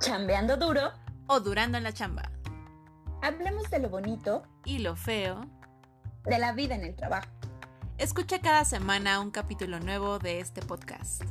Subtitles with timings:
[0.00, 0.92] chambeando duro
[1.26, 2.30] o durando en la chamba.
[3.22, 5.40] Hablemos de lo bonito y lo feo
[6.24, 7.28] de la vida en el trabajo.
[7.98, 11.22] Escucha cada semana un capítulo nuevo de este podcast.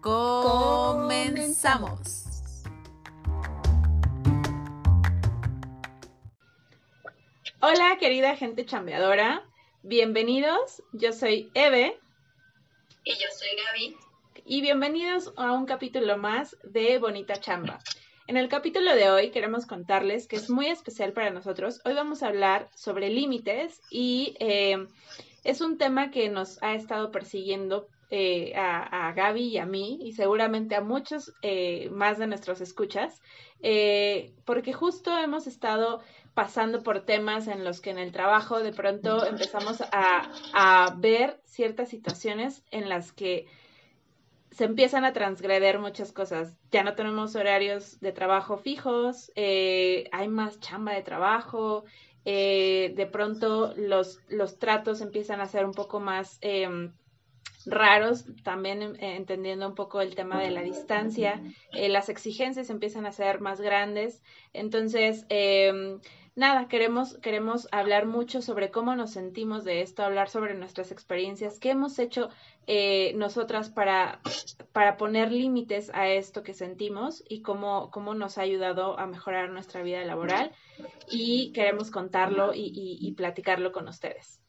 [0.00, 1.44] Comenzamos.
[7.60, 9.42] Hola querida gente chambeadora,
[9.82, 11.98] bienvenidos, yo soy Eve.
[13.04, 14.05] Y yo soy Gaby.
[14.48, 17.80] Y bienvenidos a un capítulo más de Bonita Chamba.
[18.28, 21.80] En el capítulo de hoy queremos contarles que es muy especial para nosotros.
[21.84, 24.86] Hoy vamos a hablar sobre límites y eh,
[25.42, 30.12] es un tema que nos ha estado persiguiendo eh, a, Gaby y a mí y
[30.12, 33.20] seguramente a muchos eh, más de nuestros escuchas,
[34.44, 36.02] porque justo hemos estado
[36.34, 41.40] pasando por temas en los que en el trabajo de pronto empezamos a, a ver
[41.46, 43.48] ciertas situaciones en las que
[44.56, 46.56] se empiezan a transgreder muchas cosas.
[46.70, 51.84] Ya no tenemos horarios de trabajo fijos, eh, hay más chamba de trabajo,
[52.24, 56.94] eh, de pronto los, los tratos empiezan a ser un poco más em,
[57.66, 61.42] raros, también eh, entendiendo un poco el tema de la distancia,
[61.72, 64.22] las exigencias empiezan a ser más grandes.
[64.52, 66.00] Entonces, em,
[66.36, 71.58] nada, queremos, queremos hablar mucho sobre cómo nos sentimos de esto, hablar sobre nuestras experiencias,
[71.58, 72.28] qué hemos hecho
[72.66, 74.20] eh, nosotras para,
[74.72, 79.50] para poner límites a esto que sentimos y cómo, cómo nos ha ayudado a mejorar
[79.50, 80.52] nuestra vida laboral
[81.10, 84.45] y queremos contarlo y, platicarlo con ustedes.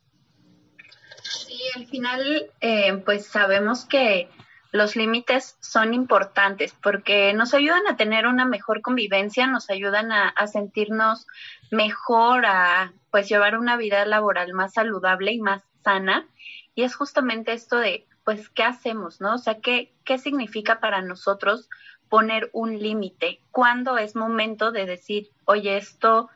[1.46, 4.30] Sí, al final, eh, pues sabemos que
[4.72, 10.48] los límites son importantes porque nos ayudan a tener una mejor convivencia, nos ayudan a,
[10.48, 11.28] sentirnos
[11.72, 16.28] mejor, a pues llevar una vida laboral más saludable y más sana.
[16.76, 19.36] Y es justamente esto de, pues, ¿qué hacemos, no?
[19.36, 21.70] O sea, ¿qué, qué significa para nosotros
[22.10, 23.40] poner un límite?
[23.52, 26.30] ¿Cuándo es momento de decir, oye, esto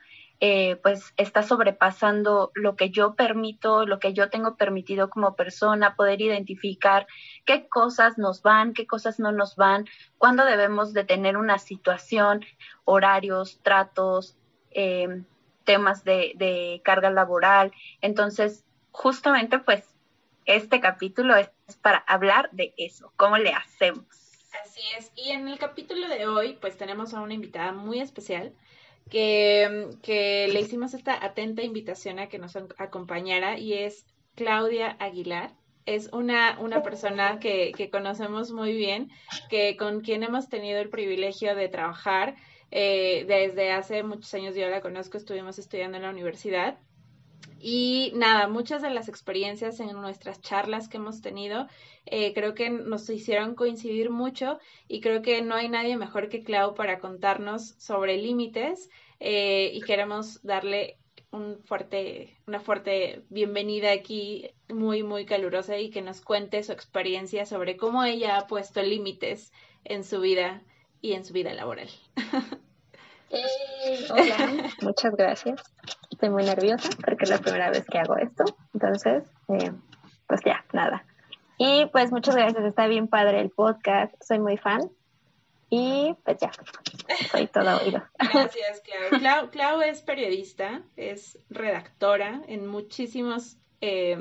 [0.44, 5.96] eh, pues está sobrepasando lo que yo permito, lo que yo tengo permitido como persona,
[5.96, 7.06] poder identificar
[7.46, 9.88] qué cosas nos van, qué cosas no nos van,
[10.18, 12.44] cuándo debemos de tener una situación,
[12.86, 14.36] horarios, tratos,
[14.72, 15.22] eh,
[15.64, 17.72] temas de, de carga laboral.
[18.02, 19.84] Entonces, justamente pues
[20.46, 21.52] este capítulo es
[21.84, 24.08] para hablar de eso, cómo le hacemos.
[24.64, 28.56] Así es, y en el capítulo de hoy pues tenemos a una invitada muy especial
[29.10, 35.54] que, le hicimos esta atenta invitación a que nos acompañara y es Claudia Aguilar.
[35.86, 39.10] Es una, una persona que, que conocemos muy bien,
[39.50, 42.36] que con quien hemos tenido el privilegio de trabajar
[42.70, 44.56] eh, desde hace muchos años.
[44.56, 46.78] Yo la conozco, estuvimos estudiando en la universidad
[47.60, 51.68] y nada, muchas de las experiencias en nuestras charlas que hemos tenido
[52.06, 54.58] eh, creo que nos hicieron coincidir mucho
[54.88, 59.82] y creo que no hay nadie mejor que Clau para contarnos sobre límites eh, y
[59.82, 60.98] queremos darle
[61.32, 67.46] un fuerte, una fuerte bienvenida aquí, muy, muy calurosa y que nos cuente su experiencia
[67.46, 69.54] sobre cómo ella ha puesto límites
[69.84, 70.64] en su vida
[71.00, 71.90] y en su vida laboral.
[73.32, 75.62] Eh, hola, muchas gracias.
[76.10, 78.44] Estoy muy nerviosa porque es la primera vez que hago esto.
[78.74, 79.72] Entonces, eh,
[80.28, 81.06] pues ya, nada.
[81.58, 84.90] Y pues muchas gracias, está bien padre el podcast, soy muy fan.
[85.70, 86.52] Y pues ya,
[87.32, 88.04] soy todo oído.
[88.20, 88.82] Gracias,
[89.12, 89.50] Clau.
[89.52, 89.82] Clau.
[89.82, 94.18] es periodista, es redactora en muchísimos eh,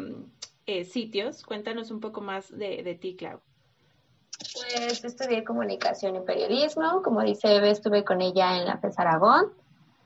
[0.85, 1.43] sitios.
[1.43, 3.41] Cuéntanos un poco más de, de ti, Clau.
[4.41, 9.53] Pues estudié comunicación y periodismo, como dice Eve, estuve con ella en la FES Aragón.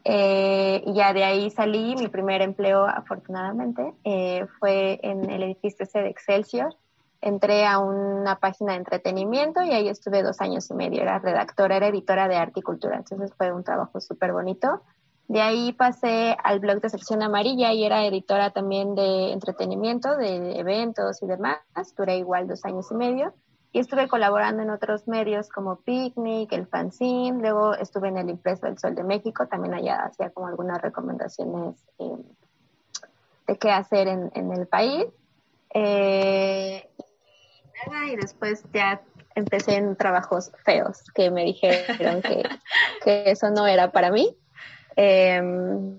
[0.03, 5.84] Eh, y ya de ahí salí, mi primer empleo afortunadamente eh, fue en el edificio
[5.84, 6.75] ese de Excelsior.
[7.21, 11.00] Entré a una página de entretenimiento y ahí estuve dos años y medio.
[11.00, 14.83] Era redactora, era editora de arte y cultura, entonces fue un trabajo súper bonito.
[15.28, 20.59] De ahí pasé al blog de sección amarilla y era editora también de entretenimiento, de
[20.59, 21.61] eventos y demás.
[21.97, 23.32] Duré igual dos años y medio
[23.75, 28.67] y estuve colaborando en otros medios como Picnic, El Fanzine, luego estuve en el Impreso
[28.67, 32.17] del Sol de México, también allá hacía como algunas recomendaciones eh,
[33.49, 35.06] de qué hacer en, el país.
[35.71, 36.88] Eh,
[38.12, 39.03] y después ya
[39.35, 42.44] empecé en trabajos feos que me dijeron que,
[43.05, 44.37] que eso no era para mí.
[44.94, 45.99] Em,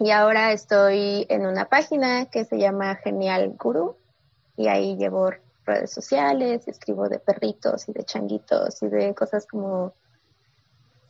[0.00, 3.94] y ahora estoy en una página que se llama Genial Guru
[4.56, 5.30] y ahí llevo
[5.64, 9.94] redes sociales, escribo de perritos y de changuitos y de cosas como,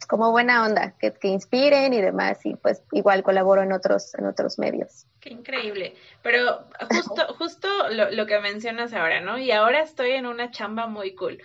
[0.08, 4.26] como buena onda, que, que inspiren y demás, y pues igual colaboro en otros, en
[4.26, 5.06] otros medios.
[5.20, 5.94] Qué increíble.
[6.22, 9.38] Pero justo, justo lo, lo que mencionas ahora, ¿no?
[9.38, 11.38] Y ahora estoy en una chamba muy cool.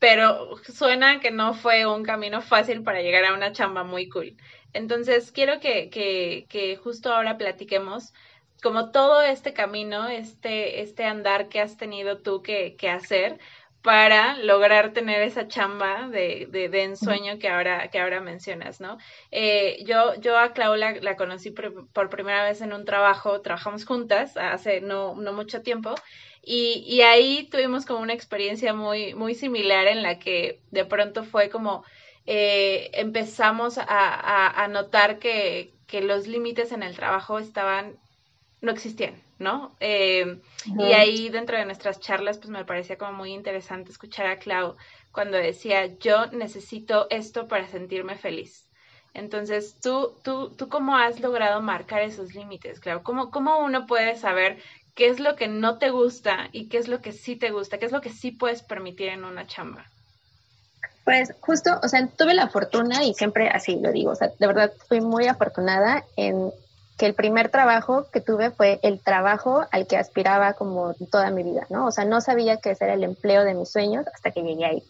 [0.00, 4.36] pero suena que no fue un camino fácil para llegar a una chamba muy cool.
[4.72, 8.12] Entonces, quiero que, que, que justo ahora platiquemos
[8.60, 13.38] como todo este camino, este, este andar que has tenido tú que, que hacer
[13.82, 18.98] para lograr tener esa chamba de, de, ensueño que ahora, que ahora mencionas, ¿no?
[19.30, 23.86] Eh, yo, yo a Clau la, conocí por, por, primera vez en un trabajo, trabajamos
[23.86, 25.94] juntas hace no, no mucho tiempo,
[26.42, 31.24] y, y, ahí tuvimos como una experiencia muy, muy similar en la que de pronto
[31.24, 31.84] fue como
[32.26, 37.98] eh, empezamos a, a, a notar que, que los límites en el trabajo estaban
[38.60, 39.74] no existían, ¿no?
[39.80, 40.40] Eh,
[40.78, 44.76] y ahí dentro de nuestras charlas, pues me parecía como muy interesante escuchar a Clau
[45.12, 48.66] cuando decía, yo necesito esto para sentirme feliz.
[49.12, 53.02] Entonces, ¿tú, tú, tú cómo has logrado marcar esos límites, Clau?
[53.02, 54.58] ¿Cómo, ¿Cómo uno puede saber
[54.94, 57.78] qué es lo que no te gusta y qué es lo que sí te gusta?
[57.78, 59.86] ¿Qué es lo que sí puedes permitir en una chamba?
[61.04, 64.46] Pues justo, o sea, tuve la fortuna y siempre así lo digo, o sea, de
[64.46, 66.52] verdad fui muy afortunada en
[67.00, 71.42] que el primer trabajo que tuve fue el trabajo al que aspiraba como toda mi
[71.42, 71.86] vida, ¿no?
[71.86, 74.66] O sea, no sabía que ese era el empleo de mis sueños hasta que llegué
[74.66, 74.82] ahí.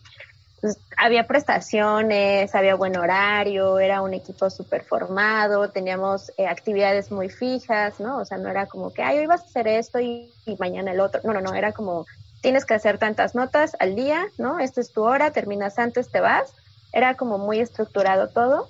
[0.57, 7.29] Entonces, había prestaciones, había buen horario, era un equipo súper formado, teníamos eh, actividades muy
[7.29, 8.19] fijas, ¿no?
[8.19, 10.99] O sea, no era como que, ay, hoy vas a hacer esto y, mañana el
[10.99, 11.21] otro.
[11.23, 12.07] No, no, no, era como,
[12.41, 14.59] tienes que hacer tantas notas al día, ¿no?
[14.59, 16.55] Esta es tu hora, terminas antes, te vas.
[16.93, 18.69] Era como muy estructurado todo.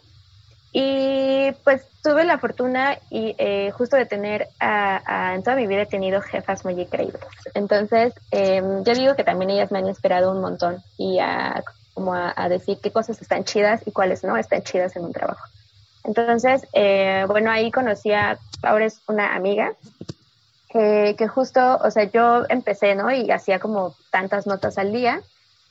[0.73, 5.83] Y pues tuve la fortuna y eh, justo de tener, a, en toda mi vida
[5.83, 7.21] he tenido jefas muy increíbles.
[7.55, 11.63] Entonces, eh, yo digo que también ellas me han inspirado un montón y a,
[11.95, 15.45] como a, decir qué cosas están chidas y cuáles no están chidas en un trabajo.
[16.05, 19.75] Entonces, eh, bueno, ahí conocí a, ahora es una amiga,
[20.69, 23.11] que, que justo, o sea, yo empecé, ¿no?
[23.11, 25.21] Y hacía como tantas notas al día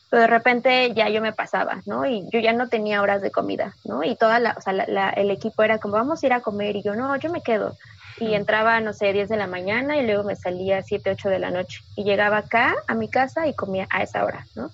[0.10, 2.06] pero de repente ya yo me pasaba, ¿no?
[2.06, 4.04] Y yo ya no tenía horas de comida, ¿no?
[4.04, 6.42] Y toda la, o sea, la, la, el equipo era como, vamos a ir a
[6.42, 7.78] comer, y yo, no, yo me quedo.
[8.20, 11.40] Y entraba, no sé, 10 de la mañana y luego me salía 7, 8 de
[11.40, 11.82] la noche.
[11.96, 14.72] Y llegaba acá a mi casa y comía a esa hora, ¿no?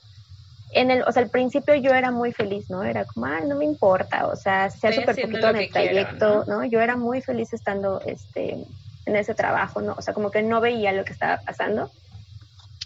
[0.72, 2.84] En el, o sea, al principio yo era muy feliz, ¿no?
[2.84, 6.46] Era como, ay, no me importa, o sea, sea súper poquito en el trayecto, quiero,
[6.46, 6.58] ¿no?
[6.62, 6.66] ¿no?
[6.66, 8.66] Yo era muy feliz estando, este,
[9.06, 9.94] en ese trabajo, ¿no?
[9.98, 11.92] O sea, como que no veía lo que estaba pasando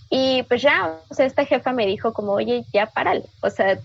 [0.10, 3.26] y pues ya, o sea, esta jefa me dijo como, oye, ya párale.
[3.42, 3.78] O sea,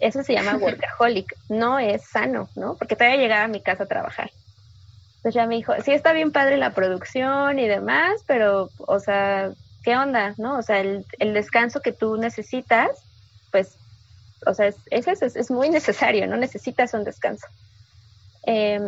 [0.00, 2.76] eso se llama workaholic, no es sano, ¿no?
[2.76, 4.30] Porque todavía llegaba a mi casa a trabajar.
[5.16, 9.50] Entonces ya me dijo, sí está bien padre la producción y demás, pero, o sea,
[9.84, 10.58] ¿qué onda, no?
[10.58, 12.90] O sea, el, el descanso que tú necesitas,
[13.50, 13.76] pues,
[14.46, 16.36] o sea, es, es, es, es muy necesario, ¿no?
[16.36, 17.46] Necesitas un descanso.
[18.44, 18.80] Eh,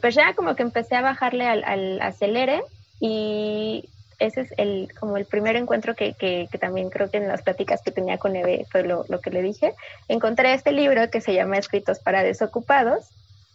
[0.00, 2.62] pues ya como que empecé a bajarle al, al acelere
[3.00, 7.42] y ese es el, como el primer encuentro que, que, también creo que en las
[7.42, 9.74] pláticas que tenía con Eve fue lo, lo, que le dije.
[10.08, 13.06] Encontré este libro que se llama Escritos para Desocupados.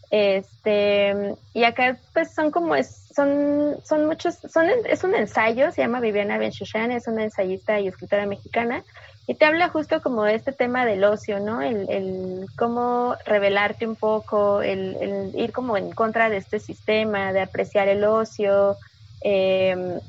[0.09, 5.81] Este, y acá pues son como, es, son, son muchos, son, es un ensayo, se
[5.81, 8.83] llama Viviana Benchushan, es una ensayista y escritora mexicana,
[9.25, 11.63] y te habla justo como de este tema del ocio, ¿no?
[11.63, 17.33] El, el cómo revelarte un poco, el, el ir como en contra de este sistema,
[17.33, 18.77] de apreciar el ocio,
[19.23, 19.99] eh,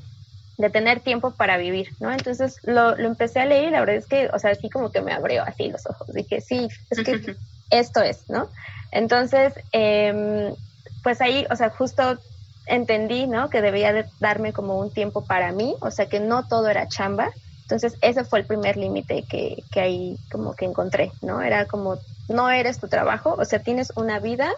[0.56, 2.12] de tener tiempo para vivir, ¿no?
[2.12, 4.90] Entonces lo, lo, empecé a leer y la verdad es que, o sea, así como
[4.90, 6.12] que me abrió así los ojos.
[6.12, 7.36] Dije, sí, es que
[7.70, 8.48] esto es, ¿no?
[8.92, 10.54] Entonces, eh,
[11.02, 12.18] pues ahí, o sea, justo
[12.66, 13.50] entendí, ¿no?
[13.50, 16.88] Que debía de darme como un tiempo para mí, o sea, que no todo era
[16.88, 17.30] chamba.
[17.62, 21.42] Entonces, ese fue el primer límite que, que ahí como que encontré, ¿no?
[21.42, 24.50] Era como, no eres tu trabajo, o sea, tienes una vida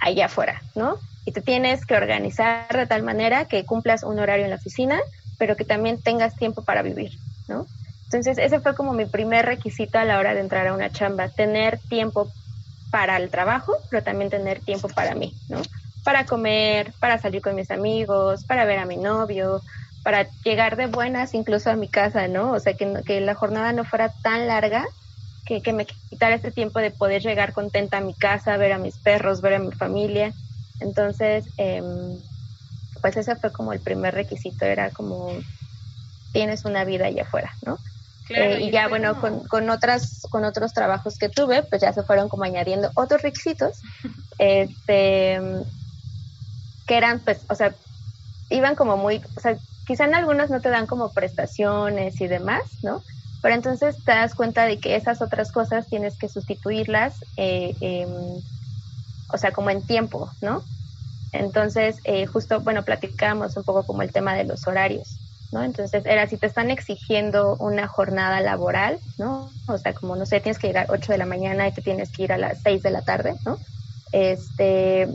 [0.00, 0.96] allá afuera, ¿no?
[1.24, 5.00] Y te tienes que organizar de tal manera que cumplas un horario en la oficina,
[5.40, 7.12] pero que también tengas tiempo para vivir,
[7.48, 7.66] ¿no?
[8.10, 11.30] Entonces, ese fue como mi primer requisito a la hora de entrar a una chamba,
[11.30, 12.30] tener tiempo
[12.90, 15.62] para el trabajo, pero también tener tiempo para mí, ¿no?
[16.04, 19.64] Para comer, para salir con mis amigos, para ver a mi novio,
[20.02, 22.52] para llegar de buenas incluso a mi casa, ¿no?
[22.52, 24.86] O sea, que, que la jornada no fuera tan larga
[25.46, 28.78] que, que me quitara este tiempo de poder llegar contenta a mi casa, ver a
[28.78, 30.34] mis perros, ver a mi familia.
[30.80, 31.80] Entonces, eh,
[33.00, 35.32] pues ese fue como el primer requisito, era como
[36.32, 37.78] tienes una vida allá afuera, ¿no?
[38.26, 41.92] Claro, eh, y ya bueno, con, con, otras, con otros trabajos que tuve, pues ya
[41.92, 43.80] se fueron como añadiendo otros requisitos,
[44.38, 45.40] este,
[46.86, 47.74] que eran pues, o sea,
[48.50, 52.62] iban como muy, o sea, quizá en algunos no te dan como prestaciones y demás,
[52.82, 53.02] ¿no?
[53.42, 58.06] Pero entonces te das cuenta de que esas otras cosas tienes que sustituirlas, eh, eh,
[59.32, 60.62] o sea, como en tiempo, ¿no?
[61.32, 65.16] Entonces, eh, justo, bueno, platicamos un poco como el tema de los horarios.
[65.52, 65.64] ¿no?
[65.64, 69.50] Entonces era si te están exigiendo una jornada laboral, ¿no?
[69.66, 71.82] O sea, como no sé, tienes que llegar a 8 de la mañana y te
[71.82, 73.58] tienes que ir a las 6 de la tarde, ¿no?
[74.12, 75.08] Este,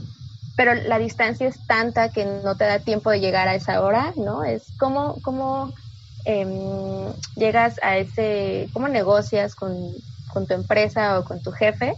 [0.55, 4.13] pero la distancia es tanta que no te da tiempo de llegar a esa hora,
[4.17, 4.43] ¿no?
[4.43, 5.73] Es como, como
[6.25, 9.91] em, llegas a ese, cómo negocias con,
[10.33, 11.95] con, tu empresa o con tu jefe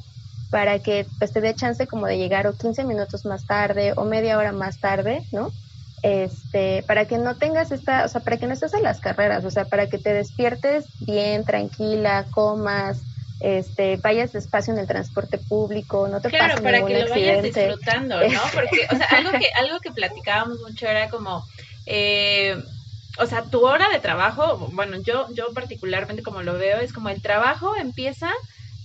[0.50, 4.06] para que pues, te dé chance como de llegar o 15 minutos más tarde o
[4.06, 5.52] media hora más tarde, ¿no?
[6.04, 9.44] Este, para que no tengas esta, o sea, para que no estés en las carreras,
[9.46, 13.02] o sea, para que te despiertes bien, tranquila, comas,
[13.40, 18.16] este, vayas despacio en el transporte público, no te claro, para que lo vayas disfrutando,
[18.22, 18.42] ¿no?
[18.54, 21.44] Porque, o sea, algo que, algo que platicábamos mucho era como,
[21.86, 22.56] eh,
[23.20, 27.10] o sea, tu hora de trabajo, bueno, yo, yo particularmente como lo veo, es como
[27.10, 28.32] el trabajo empieza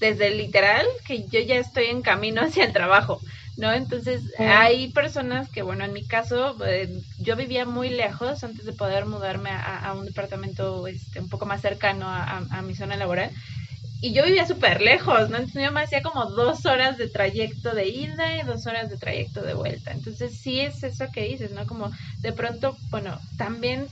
[0.03, 3.21] desde literal que yo ya estoy en camino hacia el trabajo.
[3.57, 3.73] ¿no?
[3.73, 8.73] Entonces, hay personas que, bueno, en mi caso, eh, yo vivía muy lejos antes de
[8.73, 13.31] poder mudarme a, un departamento este, un poco más cercano a, a mi zona laboral
[14.01, 15.37] y yo vivía súper lejos, ¿no?
[15.37, 18.97] Entonces yo me hacía como dos horas de trayecto de ida y dos horas de
[18.97, 19.93] trayecto de vuelta.
[19.93, 21.67] Entonces sí es eso que dices, ¿no?
[21.67, 21.89] Como
[22.21, 23.87] de pronto, bueno, también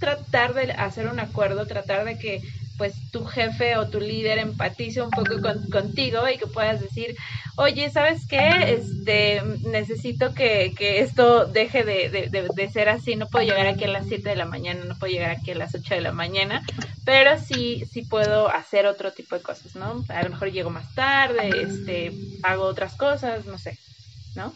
[0.00, 2.40] tratar de hacer un acuerdo, tratar de que
[2.82, 5.34] pues tu jefe o tu líder empatice un poco
[5.70, 7.14] contigo y que puedas decir,
[7.54, 8.50] oye, ¿sabes qué?
[8.76, 13.84] Este, necesito que, que esto deje de, de, de, ser así, no puedo llegar aquí
[13.84, 16.10] a las 7 de la mañana, no puedo llegar aquí a las 8 de la
[16.10, 16.60] mañana,
[17.04, 20.04] pero sí, sí puedo hacer otro tipo de cosas, ¿no?
[20.08, 22.10] A lo mejor llego más tarde, este,
[22.42, 23.78] hago otras cosas, no sé,
[24.34, 24.52] ¿no?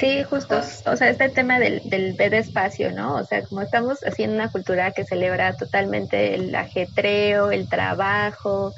[0.00, 0.58] Sí, justo.
[0.86, 3.16] O sea, este tema del, del de espacio, ¿no?
[3.16, 8.72] O sea, como estamos haciendo una cultura que celebra totalmente el ajetreo, el trabajo,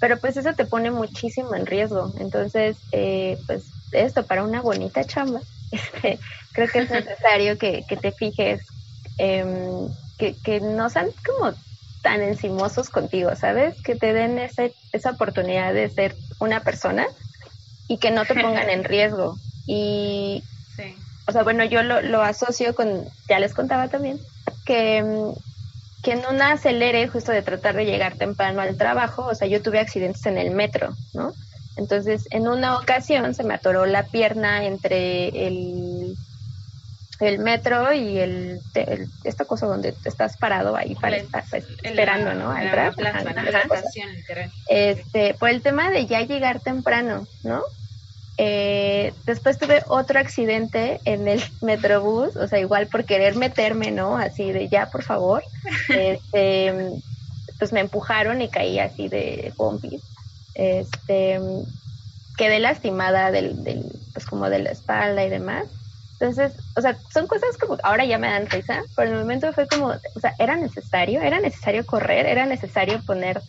[0.00, 2.12] pero pues eso te pone muchísimo en riesgo.
[2.18, 5.40] Entonces, eh, pues esto para una bonita chamba,
[5.72, 6.20] este,
[6.52, 8.60] creo que es necesario que, que te fijes,
[9.16, 11.54] em, que, que no sean como
[12.02, 13.80] tan encimosos contigo, ¿sabes?
[13.80, 17.06] Que te den ese, esa oportunidad de ser una persona
[17.88, 19.38] y que no te pongan en riesgo.
[19.66, 20.44] Y,
[21.26, 24.20] o sea, bueno, yo lo, lo asocio con, ya les contaba también,
[24.64, 25.32] que, mm,
[26.02, 29.60] que en una acelere justo de tratar de llegar temprano al trabajo, o sea, yo
[29.62, 31.32] tuve accidentes en el metro, ¿no?
[31.76, 36.16] Entonces, en una ocasión se me atoró la pierna entre el,
[37.20, 38.60] el metro y el,
[39.24, 42.52] esta cosa donde estás parado ahí para estar pues, esperando, ¿no?
[42.52, 42.92] La,
[44.68, 47.62] este, por el tema de ya llegar temprano, ¿no?
[48.38, 54.18] Eh, después tuve otro accidente en el Metrobús, o sea, igual por querer meterme, ¿no?
[54.18, 55.42] Así de ya, por favor.
[55.88, 56.72] Este,
[57.58, 60.02] pues me empujaron y caí así de pompis.
[60.54, 61.40] Este,
[62.36, 65.66] quedé lastimada del, del, pues como de la espalda y demás.
[66.18, 69.52] Entonces, o sea, son cosas como ahora ya me dan risa, pero en el momento
[69.52, 73.42] fue como, o sea, era necesario, era necesario correr, era necesario poner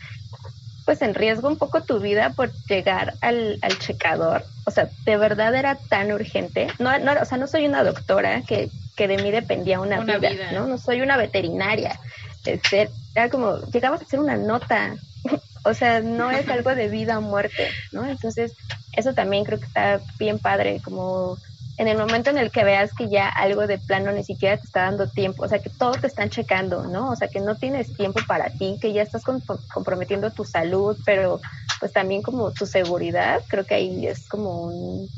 [0.88, 4.46] pues en riesgo un poco tu vida por llegar al, al checador.
[4.64, 6.68] O sea, de verdad era tan urgente.
[6.80, 10.54] No, no, o sea, no soy una doctora que, que de mí dependía una, vida,
[10.54, 10.66] ¿no?
[10.66, 12.00] No soy una veterinaria.
[12.46, 14.96] Este, era como, llegabas a hacer una nota.
[15.66, 18.08] o sea, no es algo de vida o muerte, ¿no?
[18.08, 18.54] Entonces,
[18.94, 21.38] eso también creo que está bien padre, como
[21.78, 24.66] en el momento en el que veas que ya algo de plano ni siquiera te
[24.66, 27.12] está dando tiempo, o sea, que todos te están checando, ¿no?
[27.12, 31.40] O sea, que no tienes tiempo para ti, que ya estás comprometiendo tu salud, pero
[31.80, 35.10] pues también como tu seguridad, creo que ahí es como un,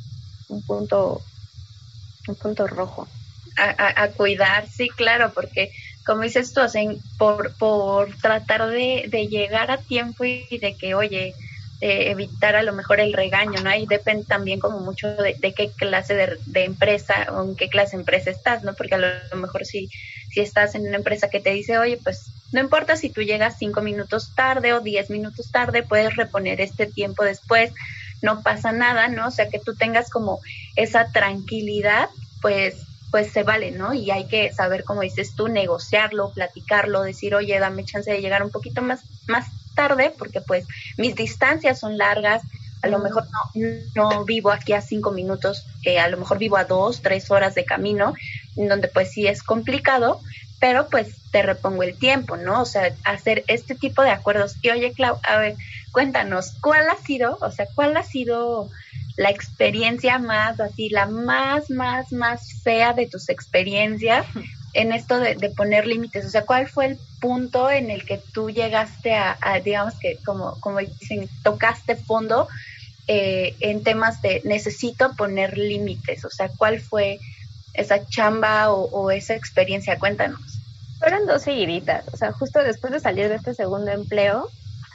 [0.67, 1.21] punto
[2.27, 3.07] un punto rojo.
[3.57, 5.71] A, cuidar, sí, claro, porque
[6.05, 6.61] como dices tú,
[7.17, 11.33] por, por tratar de, de llegar a tiempo y de que, oye,
[11.81, 13.69] evitar a lo mejor el regaño, ¿no?
[13.69, 18.01] Ahí depende también como mucho de, qué clase de, empresa o en qué clase de
[18.01, 18.73] empresa estás, ¿no?
[18.73, 19.89] Porque a lo, mejor si,
[20.31, 23.57] si estás en una empresa que te dice, oye, pues no importa si tú llegas
[23.57, 27.71] cinco minutos tarde o diez minutos tarde, puedes reponer este tiempo después,
[28.21, 29.27] no pasa nada, ¿no?
[29.27, 30.41] O sea, que tú tengas como
[30.75, 32.09] esa tranquilidad,
[32.41, 32.75] pues
[33.11, 33.93] pues se vale, ¿no?
[33.93, 38.43] Y hay que saber, como dices tú, negociarlo, platicarlo, decir, oye, dame chance de llegar
[38.43, 40.65] un poquito más, más tarde porque pues
[40.97, 42.43] mis distancias son largas,
[42.81, 46.57] a lo mejor no, no vivo aquí a cinco minutos, eh, a lo mejor vivo
[46.57, 48.13] a dos, tres horas de camino,
[48.55, 50.21] donde pues sí es complicado,
[50.59, 52.61] pero pues te repongo el tiempo, ¿no?
[52.61, 54.55] O sea, hacer este tipo de acuerdos.
[54.61, 55.55] Y oye, Clau, a ver,
[55.91, 58.69] cuéntanos, ¿cuál ha sido, o sea, cuál ha sido
[59.17, 64.25] la experiencia más, así, la más, más, más fea de tus experiencias
[64.73, 66.25] en esto de, poner límites?
[66.25, 70.59] O sea, ¿cuál fue el punto en el que tú llegaste a, digamos que, como,
[70.59, 72.47] como dicen, tocaste fondo
[73.07, 76.25] eh, en temas de necesito poner límites?
[76.25, 77.19] O sea, ¿cuál fue
[77.73, 79.97] esa chamba o, esa experiencia?
[79.97, 80.39] Cuéntanos.
[80.99, 84.49] Fueron dos seguiditas, o sea, justo después de salir de este segundo empleo,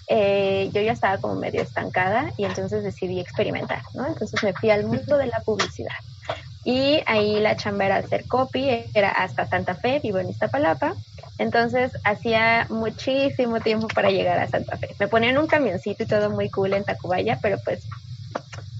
[0.06, 4.06] eh, yo ya estaba como medio estancada y entonces decidí experimentar, ¿no?
[4.06, 5.96] Entonces me fui al mundo de la publicidad.
[6.64, 10.94] Y ahí la chamba era hacer copy, era hasta Santa Fe, vivo en Iztapalapa.
[11.38, 14.88] Entonces hacía muchísimo tiempo para llegar a Santa Fe.
[14.98, 17.84] Me ponían un camioncito y todo muy cool en Tacubaya, pero pues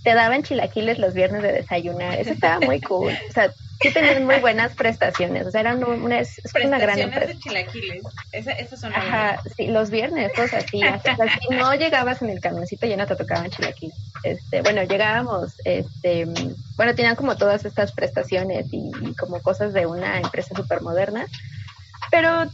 [0.02, 2.18] te daban chilaquiles los viernes de desayunar.
[2.18, 3.12] Eso estaba muy cool.
[3.28, 3.52] O sea,
[3.88, 5.46] sí tenían muy buenas prestaciones.
[5.46, 7.26] O sea, eran una, es, una gran empresa.
[7.26, 8.02] de chilaquiles.
[8.32, 10.80] Esa, esas son Ajá, sí, los viernes, pues así.
[10.80, 13.96] si no llegabas en el camioncito ya no te tocaban chilaquiles.
[14.22, 16.26] Este, bueno, llegábamos, este,
[16.76, 21.26] bueno, tenían como todas estas prestaciones y, y como cosas de una empresa súper moderna.
[22.10, 22.50] Pero,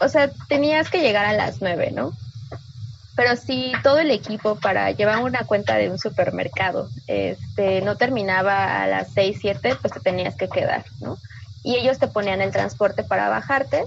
[0.00, 2.12] o sea, tenías que llegar a las nueve, ¿no?
[3.14, 8.82] Pero si todo el equipo para llevar una cuenta de un supermercado este, no terminaba
[8.82, 11.18] a las 6, 7, pues te tenías que quedar, ¿no?
[11.62, 13.84] Y ellos te ponían el transporte para bajarte,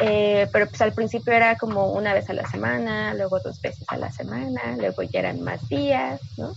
[0.00, 3.84] eh, pero pues al principio era como una vez a la semana, luego dos veces
[3.88, 6.54] a la semana, luego ya eran más días, ¿no?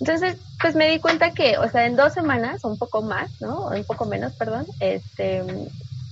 [0.00, 3.68] Entonces, pues me di cuenta que, o sea, en dos semanas, un poco más, ¿no?
[3.68, 5.44] Un poco menos, perdón, este,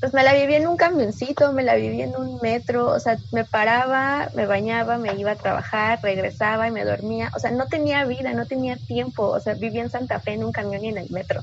[0.00, 3.18] pues me la viví en un camioncito, me la viví en un metro, o sea,
[3.32, 7.66] me paraba, me bañaba, me iba a trabajar, regresaba y me dormía, o sea, no
[7.66, 10.88] tenía vida, no tenía tiempo, o sea, vivía en Santa Fe en un camión y
[10.88, 11.42] en el metro.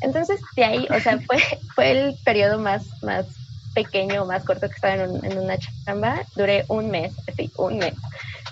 [0.00, 1.38] Entonces, de ahí, o sea, fue,
[1.74, 3.26] fue el periodo más, más
[3.74, 7.94] pequeño, más corto que estaba en, en una chamba, duré un mes, sí, un mes.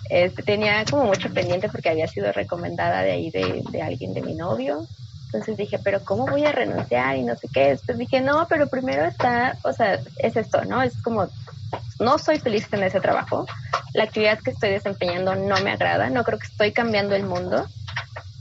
[0.09, 4.23] Este, tenía como mucho pendiente porque había sido recomendada de ahí de, de alguien de
[4.23, 4.87] mi novio,
[5.27, 7.17] entonces dije, pero ¿cómo voy a renunciar?
[7.17, 7.69] Y no sé qué.
[7.71, 10.83] Después dije, no, pero primero está, o sea, es esto, ¿no?
[10.83, 11.29] Es como,
[11.99, 13.47] no soy feliz en ese trabajo.
[13.93, 16.11] La actividad que estoy desempeñando no me agrada.
[16.11, 17.67] No creo que estoy cambiando el mundo.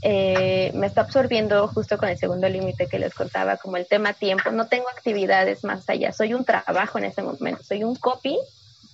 [0.02, 4.12] Eh, me está absorbiendo justo con el segundo límite que les contaba, como el tema
[4.12, 4.50] tiempo.
[4.52, 6.12] No tengo actividades más allá.
[6.12, 7.64] Soy un trabajo en ese momento.
[7.64, 8.38] Soy un copy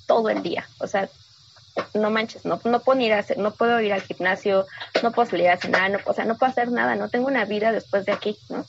[0.07, 0.67] todo el día.
[0.79, 1.09] O sea,
[1.95, 4.67] no manches, no, no puedo ir a hacer, no puedo ir al gimnasio,
[5.03, 7.45] no puedo salir a cenar, no, o sea, no puedo hacer nada, no tengo una
[7.45, 8.65] vida después de aquí, ¿no?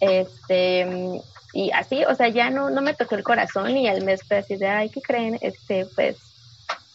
[0.00, 1.20] Este,
[1.52, 4.38] y así, o sea, ya no, no me tocó el corazón y al mes fue
[4.38, 5.38] así de, ay, ¿qué creen?
[5.40, 6.16] Este, pues,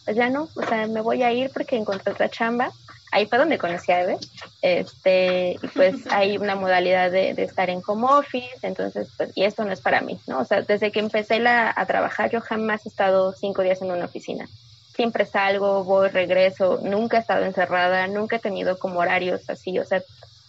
[0.04, 2.70] pues ya no, o sea, me voy a ir porque encontré otra chamba.
[3.12, 4.18] Ahí fue donde conocí a Eve,
[4.60, 9.44] este, y pues hay una modalidad de, de, estar en home office, entonces, pues, y
[9.44, 10.40] esto no es para mí, ¿no?
[10.40, 13.92] O sea, desde que empecé la, a trabajar, yo jamás he estado cinco días en
[13.92, 14.48] una oficina
[14.94, 19.84] siempre salgo, voy, regreso, nunca he estado encerrada, nunca he tenido como horarios así, o
[19.84, 20.02] sea,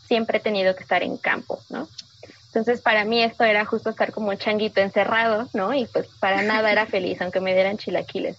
[0.08, 1.88] siempre he tenido que estar en campo, ¿no?
[2.47, 5.73] Entonces para mí esto era justo estar como un changuito encerrado, ¿no?
[5.73, 8.38] Y pues para nada era feliz, aunque me dieran chilaquiles.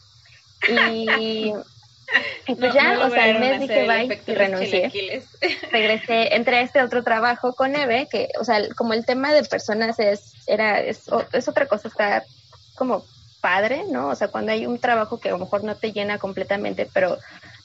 [0.69, 1.53] Y,
[2.47, 4.91] pues ya, o sea, al mes dije bye y renuncié.
[5.71, 9.43] Regresé, entré a este otro trabajo con Eve, que, o sea, como el tema de
[9.45, 12.25] personas es, era, es, es otra cosa, está
[12.77, 13.05] como
[13.47, 14.09] padre, ¿no?
[14.09, 17.17] O sea, cuando hay un trabajo que a lo mejor no te llena completamente, pero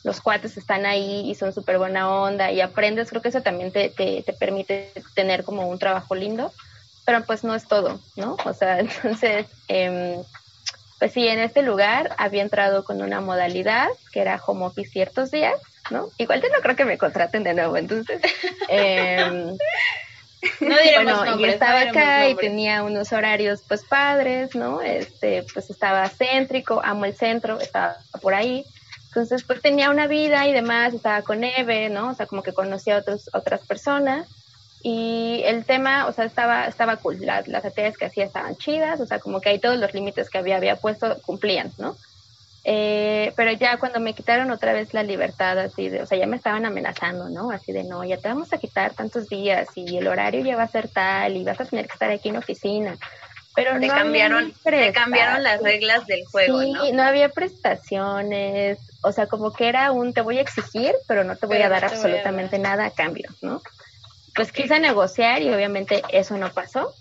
[0.04, 3.72] los cuates están ahí y son súper buena onda y aprendes, creo que eso también
[3.72, 6.54] te, te, te, permite tener como un trabajo lindo,
[7.04, 8.38] pero pues no es todo, ¿no?
[8.46, 10.22] O sea, entonces, eh,
[11.00, 15.32] pues sí, en este lugar había entrado con una modalidad que era home office ciertos
[15.32, 16.10] días, ¿no?
[16.20, 18.22] Igual yo no creo que me contraten de nuevo, entonces...
[18.74, 19.58] Eh,
[20.60, 24.82] no bueno, y estaba acá y tenía unos horarios pues padres, ¿no?
[24.82, 28.66] Este, pues estaba céntrico, amo el centro, estaba por ahí.
[29.08, 32.10] Entonces, pues tenía una vida y demás, estaba con Eve, ¿no?
[32.10, 34.28] O sea, como que conocía a otros, otras personas.
[34.84, 37.18] Y el tema, o sea, estaba, estaba cool.
[37.20, 40.30] Las, las actividades que hacía estaban chidas, o sea, como que ahí todos los límites
[40.30, 41.96] que había, había puesto cumplían, ¿no?
[42.64, 46.28] Eh, pero ya cuando me quitaron otra vez la libertad, así de, o sea, ya
[46.28, 47.50] me estaban amenazando, ¿no?
[47.50, 50.64] Así de, no, ya te vamos a quitar tantos días y el horario ya va
[50.64, 52.98] a ser tal y vas a tener que estar aquí en oficina.
[53.56, 56.94] Pero te no cambiaron, te cambiaron las reglas del juego, sí, ¿no?
[56.94, 61.36] no había prestaciones, o sea, como que era un te voy a exigir, pero no
[61.36, 62.70] te voy pero a dar absolutamente a dar.
[62.78, 63.62] nada a cambio, ¿no?
[64.36, 64.64] Pues okay.
[64.64, 66.94] quise negociar y obviamente eso no pasó.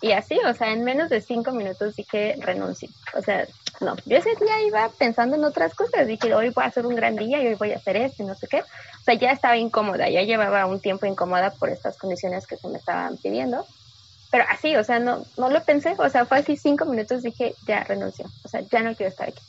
[0.00, 2.88] Y así, o sea, en menos de cinco minutos dije renuncio.
[3.14, 3.46] O sea,
[3.80, 6.06] no, yo ese día iba pensando en otras cosas.
[6.06, 8.26] Dije, hoy voy a hacer un gran día y hoy voy a hacer esto y
[8.26, 8.60] no sé qué.
[8.60, 12.68] O sea, ya estaba incómoda, ya llevaba un tiempo incómoda por estas condiciones que se
[12.68, 13.66] me estaban pidiendo.
[14.30, 15.94] Pero así, o sea, no, no lo pensé.
[15.98, 18.26] O sea, fue así cinco minutos, dije, ya renuncio.
[18.44, 19.42] O sea, ya no quiero estar aquí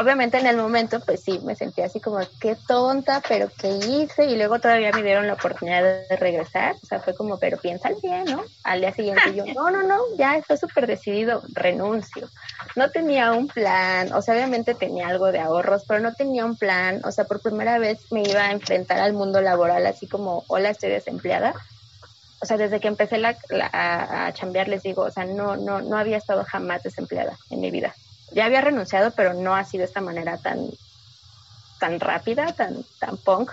[0.00, 4.26] obviamente en el momento, pues sí, me sentí así como, qué tonta, pero qué hice,
[4.26, 7.90] y luego todavía me dieron la oportunidad de regresar, o sea, fue como, pero piensa
[8.02, 8.44] bien, ¿no?
[8.64, 12.28] Al día siguiente yo, no, no, no, ya estoy súper decidido, renuncio.
[12.76, 16.56] No tenía un plan, o sea, obviamente tenía algo de ahorros, pero no tenía un
[16.56, 20.44] plan, o sea, por primera vez me iba a enfrentar al mundo laboral así como,
[20.48, 21.54] hola, estoy desempleada.
[22.40, 23.36] o sea, desde que empecé la,
[23.72, 27.60] a, a chambear, les digo, o sea, no, no, no había estado jamás desempleada en
[27.60, 27.94] mi vida.
[28.32, 30.70] Ya había renunciado, pero no así de esta manera tan,
[31.78, 33.52] tan rápida, tan, tan punk.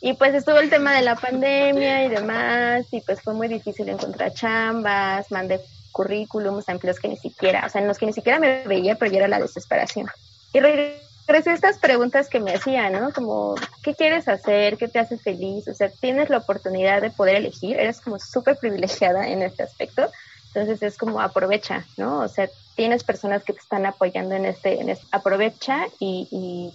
[0.00, 3.88] Y pues estuvo el tema de la pandemia y demás, y pues fue muy difícil
[3.88, 5.60] encontrar chambas, mandé
[5.92, 8.96] currículums a empleos que ni siquiera, o sea, en los que ni siquiera me veía,
[8.96, 10.08] pero ya era la desesperación.
[10.52, 13.12] Y regresé a estas preguntas que me hacían, ¿no?
[13.12, 14.76] Como, ¿qué quieres hacer?
[14.76, 15.68] ¿Qué te hace feliz?
[15.68, 20.10] O sea, tienes la oportunidad de poder elegir, eres como súper privilegiada en este aspecto,
[20.54, 22.20] entonces es como aprovecha, ¿no?
[22.20, 26.74] O sea, tienes personas que te están apoyando en este, en este aprovecha y, y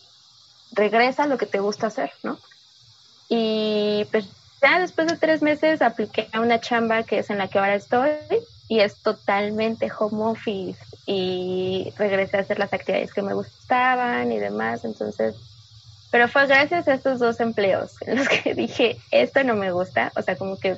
[0.72, 2.40] regresa a lo que te gusta hacer, ¿no?
[3.30, 4.28] Y pues
[4.62, 7.76] ya después de tres meses apliqué a una chamba que es en la que ahora
[7.76, 8.10] estoy
[8.68, 14.40] y es totalmente home office y regresé a hacer las actividades que me gustaban y
[14.40, 15.36] demás, entonces,
[16.12, 20.12] pero fue gracias a estos dos empleos en los que dije, esto no me gusta,
[20.16, 20.78] o sea, como que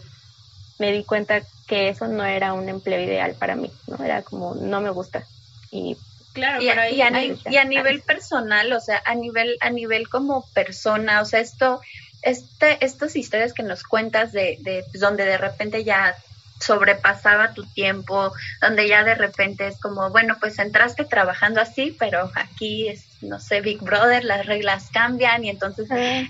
[0.79, 4.03] me di cuenta que eso no era un empleo ideal para mí, ¿no?
[4.03, 5.23] Era como, no me gusta.
[5.71, 5.97] Y
[6.33, 10.09] Claro, y, a, y, a, y a nivel personal, o sea, a nivel, a nivel
[10.09, 11.81] como persona, o sea, esto,
[12.21, 16.15] este, estas historias que nos cuentas de, de pues, donde de repente ya
[16.59, 22.29] sobrepasaba tu tiempo, donde ya de repente es como, bueno, pues entraste trabajando así, pero
[22.35, 25.89] aquí es, no sé, Big Brother, las reglas cambian y entonces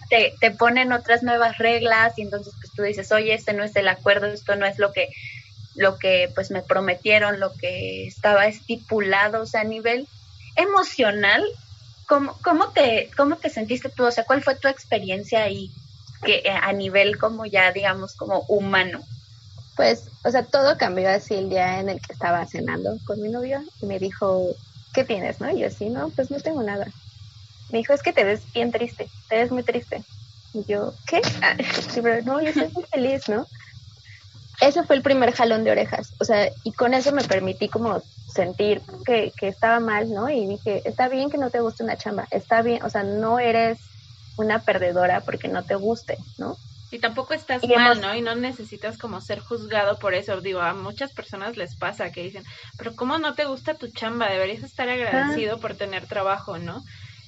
[0.09, 3.75] te, te ponen otras nuevas reglas y entonces pues tú dices, oye, este no es
[3.75, 5.09] el acuerdo, esto no es lo que,
[5.75, 10.07] lo que pues me prometieron, lo que estaba estipulado, o sea, a nivel
[10.55, 11.43] emocional,
[12.07, 14.05] ¿cómo, cómo, te, cómo te sentiste tú?
[14.05, 15.71] O sea, ¿cuál fue tu experiencia ahí
[16.23, 19.01] que, a nivel como ya, digamos, como humano?
[19.75, 23.29] Pues, o sea, todo cambió así el día en el que estaba cenando con mi
[23.29, 24.53] novio y me dijo,
[24.93, 25.39] ¿qué tienes?
[25.39, 25.49] ¿No?
[25.51, 26.85] Y yo así, no, pues no tengo nada.
[27.69, 30.03] Me dijo, es que te ves bien triste, te ves muy triste.
[30.53, 31.21] Y yo, ¿qué?
[31.41, 31.55] Ah,
[32.01, 33.45] pero no, yo estoy muy feliz, ¿no?
[34.61, 38.01] Ese fue el primer jalón de orejas, o sea, y con eso me permití como
[38.27, 40.29] sentir que, que estaba mal, ¿no?
[40.29, 43.39] Y dije, está bien que no te guste una chamba, está bien, o sea, no
[43.39, 43.79] eres
[44.37, 46.57] una perdedora porque no te guste, ¿no?
[46.91, 48.15] Y tampoco estás mal, ¿no?
[48.15, 50.41] Y no necesitas como ser juzgado por eso.
[50.41, 52.43] Digo, a muchas personas les pasa que dicen,
[52.77, 54.29] pero ¿cómo no te gusta tu chamba?
[54.29, 56.83] Deberías estar agradecido por tener trabajo, ¿no?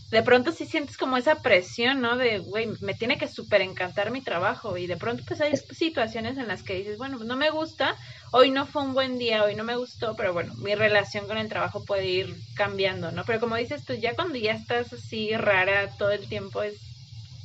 [0.09, 2.17] De pronto sí sientes como esa presión, ¿no?
[2.17, 4.77] De, güey, me tiene que súper encantar mi trabajo.
[4.77, 7.95] Y de pronto pues hay situaciones en las que dices, bueno, no me gusta,
[8.31, 11.37] hoy no fue un buen día, hoy no me gustó, pero bueno, mi relación con
[11.37, 13.23] el trabajo puede ir cambiando, ¿no?
[13.25, 16.77] Pero como dices tú, ya cuando ya estás así rara todo el tiempo, es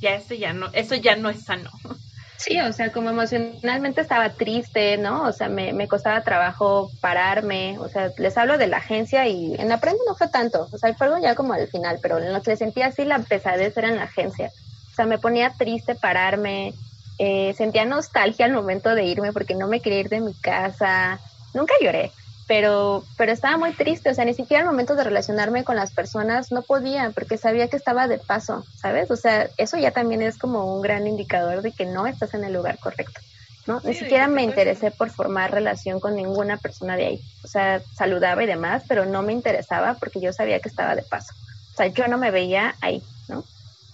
[0.01, 1.71] ya eso ya no, eso ya no es sano.
[2.37, 5.23] Sí, o sea, como emocionalmente estaba triste, ¿no?
[5.23, 9.69] O sea, me, costaba trabajo pararme, o sea, les hablo de la agencia y en
[9.69, 12.31] la prensa no fue tanto, o sea, fue algo ya como al final, pero en
[12.31, 14.51] lo que sentía así la pesadez era en la agencia.
[14.91, 16.73] O sea, me ponía triste pararme,
[17.17, 21.19] eh, sentía nostalgia al momento de irme porque no me quería ir de mi casa,
[21.55, 22.11] nunca lloré,
[22.47, 25.91] pero, pero estaba muy triste, o sea, ni siquiera al momento de relacionarme con las
[25.91, 29.11] personas no podía, porque sabía que estaba de paso, ¿sabes?
[29.11, 32.45] O sea, eso ya también es como un gran indicador de que no estás en
[32.45, 33.19] el lugar correcto,
[33.67, 33.81] ¿no?
[33.83, 38.41] ni siquiera me interesé por formar relación con ninguna persona de ahí, o sea, saludaba
[38.41, 41.33] y demás, pero no me interesaba porque yo sabía que estaba de paso,
[41.73, 43.43] o sea, yo no me veía ahí, ¿no?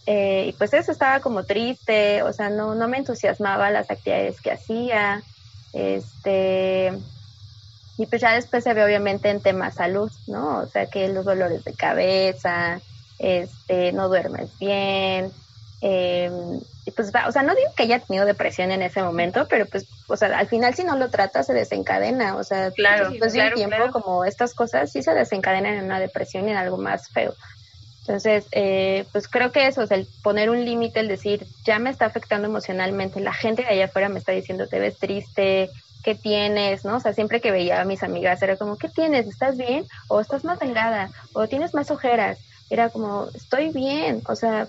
[0.06, 4.40] Eh, y pues eso estaba como triste, o sea, no, no me entusiasmaba las actividades
[4.42, 5.24] que hacía,
[5.72, 6.92] este
[7.98, 10.60] y pues ya después se ve obviamente en temas salud, ¿no?
[10.60, 12.82] O sea, que los dolores de cabeza,
[13.20, 15.32] este, no duermes bien,
[15.82, 16.32] eh,
[16.96, 20.18] pues, o sea, no digo que haya tenido depresión en ese momento, pero pues, o
[20.18, 23.54] sea, al final si no lo tratas se desencadena, o sea, claro, después de un
[23.54, 27.36] tiempo como estas cosas sí se desencadenan en una depresión y en algo más feo.
[28.02, 31.90] Entonces, eh, pues creo que eso, es el poner un límite, el decir, ya me
[31.90, 35.70] está afectando emocionalmente, la gente de allá afuera me está diciendo, te ves triste,
[36.04, 36.86] ¿qué tienes?
[36.86, 36.98] ¿no?
[36.98, 39.28] O sea, siempre que veía a mis amigas era como, ¿qué tienes?
[39.28, 39.86] ¿Estás bien?
[40.10, 41.12] ¿O estás más delgada?
[41.34, 42.40] ¿O tienes más ojeras?
[42.70, 44.68] Era como, estoy bien, o sea,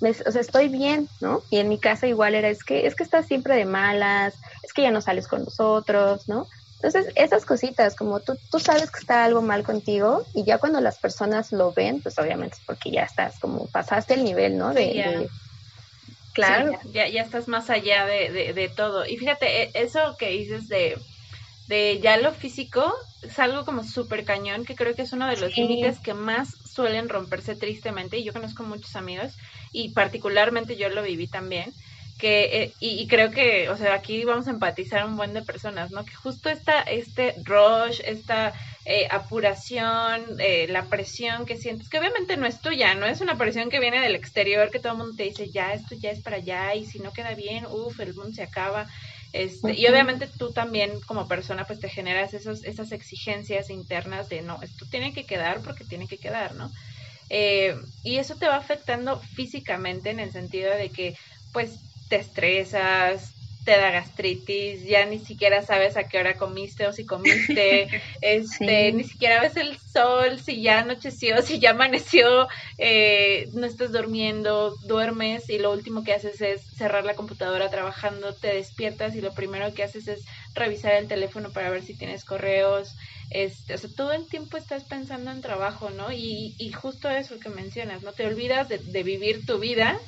[0.00, 1.42] o sea, estoy bien, ¿no?
[1.50, 4.72] Y en mi casa igual era, es que, es que estás siempre de malas, es
[4.72, 6.46] que ya no sales con nosotros, ¿no?
[6.82, 10.80] Entonces, esas cositas, como tú, tú sabes que está algo mal contigo y ya cuando
[10.80, 14.74] las personas lo ven, pues obviamente es porque ya estás, como pasaste el nivel, ¿no?
[14.74, 15.28] de,
[16.36, 16.78] Claro.
[16.92, 19.06] ya, ya, estás más allá de, de, todo.
[19.06, 20.98] Y fíjate, e, eso que dices de,
[21.66, 25.38] de ya lo físico es algo como súper cañón, que creo que es uno de
[25.38, 28.18] los límites que más suelen romperse tristemente.
[28.18, 29.34] Y yo conozco muchos amigos
[29.72, 31.72] y particularmente yo lo viví también.
[32.18, 35.90] Que, eh, y, creo que, o sea, aquí vamos a empatizar un buen de personas,
[35.90, 36.02] ¿no?
[36.04, 38.54] Que justo esta, este rush, esta
[38.86, 43.36] eh, apuración, eh, la presión que sientes, que obviamente no es tuya, no es una
[43.36, 46.22] presión que viene del exterior, que todo el mundo te dice, ya, esto ya es
[46.22, 48.86] para allá, y si no queda bien, uff, el mundo se acaba.
[49.34, 54.40] Este, Y obviamente tú también como persona pues te generas esos, esas exigencias internas de
[54.40, 56.70] no, esto tiene que quedar porque tiene que quedar, ¿no?
[57.28, 61.16] Y eso te va afectando físicamente en el sentido de que
[61.52, 66.92] pues te estresas, te da gastritis, ya ni siquiera sabes a qué hora comiste o
[66.92, 67.88] si comiste,
[68.20, 72.46] este, ni siquiera ves el sol, si ya anocheció, si ya amaneció,
[72.78, 78.34] eh, no estás durmiendo, duermes y lo último que haces es cerrar la computadora trabajando,
[78.34, 82.24] te despiertas y lo primero que haces es revisar el teléfono para ver si tienes
[82.24, 82.94] correos,
[83.30, 86.12] este, o sea, todo el tiempo estás pensando en trabajo, ¿no?
[86.12, 88.12] Y, y justo eso que mencionas, ¿no?
[88.12, 89.98] Te olvidas de, de vivir tu vida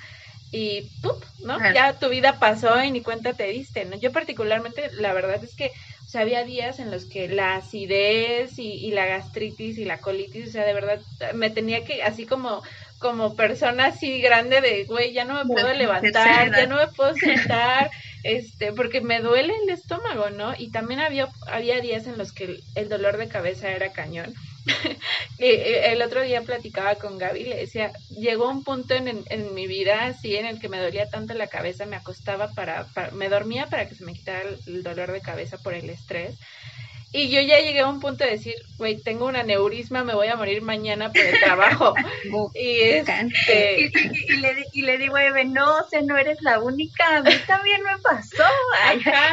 [0.53, 1.23] y ¡pup!
[1.45, 1.59] ¿no?
[1.73, 3.97] Ya tu vida pasó y ni cuenta te diste, ¿no?
[3.97, 5.73] Yo particularmente, la verdad es que,
[6.07, 9.99] o sea, había días en los que la acidez y, y la gastritis y la
[9.99, 11.01] colitis, o sea, de verdad,
[11.35, 12.63] me tenía que, así como
[12.99, 17.15] como persona así grande de, güey, ya no me puedo levantar, ya no me puedo
[17.17, 17.91] sentar,
[18.23, 20.55] este, porque me duele el estómago, ¿no?
[20.59, 24.35] Y también había, había días en los que el dolor de cabeza era cañón.
[25.39, 30.07] El otro día platicaba con Gaby, le decía, llegó un punto en, en, mi vida
[30.07, 33.89] así en el que me dolía tanto la cabeza, me acostaba para me dormía para
[33.89, 36.37] que se me quitara el dolor de cabeza por el estrés.
[37.11, 40.29] Y yo ya llegué a un punto de decir, güey, tengo un aneurisma, me voy
[40.29, 41.95] a morir mañana por el trabajo.
[42.55, 43.91] y, este...
[44.29, 47.33] y, le, y le digo, Eve, no, o sea, no eres la única, a mí
[47.47, 48.45] también me pasó,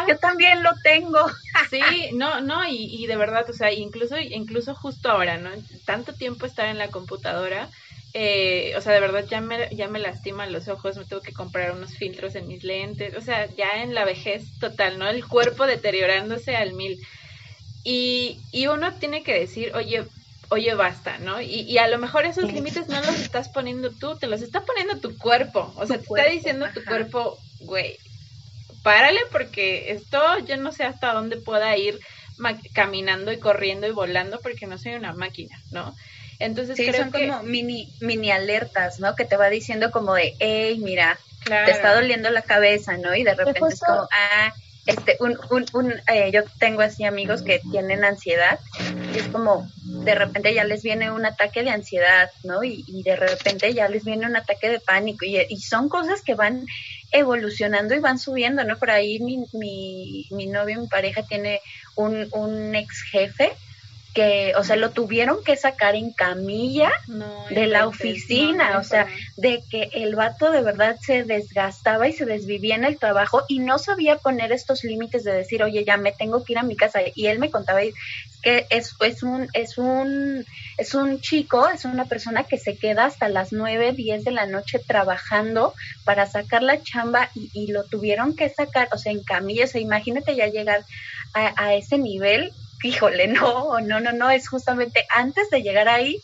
[0.07, 1.19] yo también lo tengo.
[1.69, 1.81] sí,
[2.13, 5.49] no, no, y, y de verdad, o sea, incluso, incluso justo ahora, ¿no?
[5.85, 7.69] Tanto tiempo estar en la computadora,
[8.17, 11.33] eh, o sea, de verdad ya me, ya me lastiman los ojos, me tengo que
[11.33, 15.09] comprar unos filtros en mis lentes, o sea, ya en la vejez total, ¿no?
[15.09, 16.97] El cuerpo deteriorándose al mil.
[17.85, 20.03] Y, y uno tiene que decir, oye,
[20.49, 21.39] oye, basta, ¿no?
[21.39, 24.61] Y, y a lo mejor esos límites no los estás poniendo tú, te los está
[24.65, 25.71] poniendo tu cuerpo.
[25.77, 27.95] O sea, te está diciendo tu cuerpo, güey,
[28.83, 31.99] párale porque esto yo no sé hasta dónde pueda ir
[32.73, 35.95] caminando y corriendo y volando porque no soy una máquina, ¿no?
[36.39, 39.15] Entonces sí, son como mini, mini alertas, ¿no?
[39.15, 43.15] Que te va diciendo como de, hey, mira, te está doliendo la cabeza, ¿no?
[43.15, 44.51] Y de repente es como, ah,
[44.85, 48.59] este, un, un, un eh, yo tengo así amigos que tienen ansiedad
[49.13, 52.63] y es como de repente ya les viene un ataque de ansiedad, ¿no?
[52.63, 56.35] Y, de repente ya les viene un ataque de pánico y, y, son cosas que
[56.35, 56.65] van
[57.11, 58.77] evolucionando y van subiendo, ¿no?
[58.77, 61.61] Por ahí mi, mi, mi novio, mi pareja tiene
[61.95, 63.53] un, un ex jefe
[64.15, 66.89] que, o sea, lo tuvieron que sacar en camilla
[67.49, 72.25] de la oficina, o sea, de que el vato de verdad se desgastaba y se
[72.25, 76.13] desvivía en el trabajo y no sabía poner estos límites de decir, oye, ya me
[76.13, 77.01] tengo que ir a mi casa.
[77.13, 77.81] Y él me contaba
[78.41, 80.45] que es, es un, es un,
[80.77, 84.45] es un chico, es una persona que se queda hasta las nueve, diez de la
[84.45, 85.73] noche trabajando
[86.05, 89.67] para sacar la chamba y, y lo tuvieron que sacar, o sea, en camilla, o
[89.67, 90.85] sea, imagínate ya llegar
[91.33, 92.53] a, a ese nivel
[92.85, 96.21] híjole, no, no, no, no, es justamente antes de llegar ahí,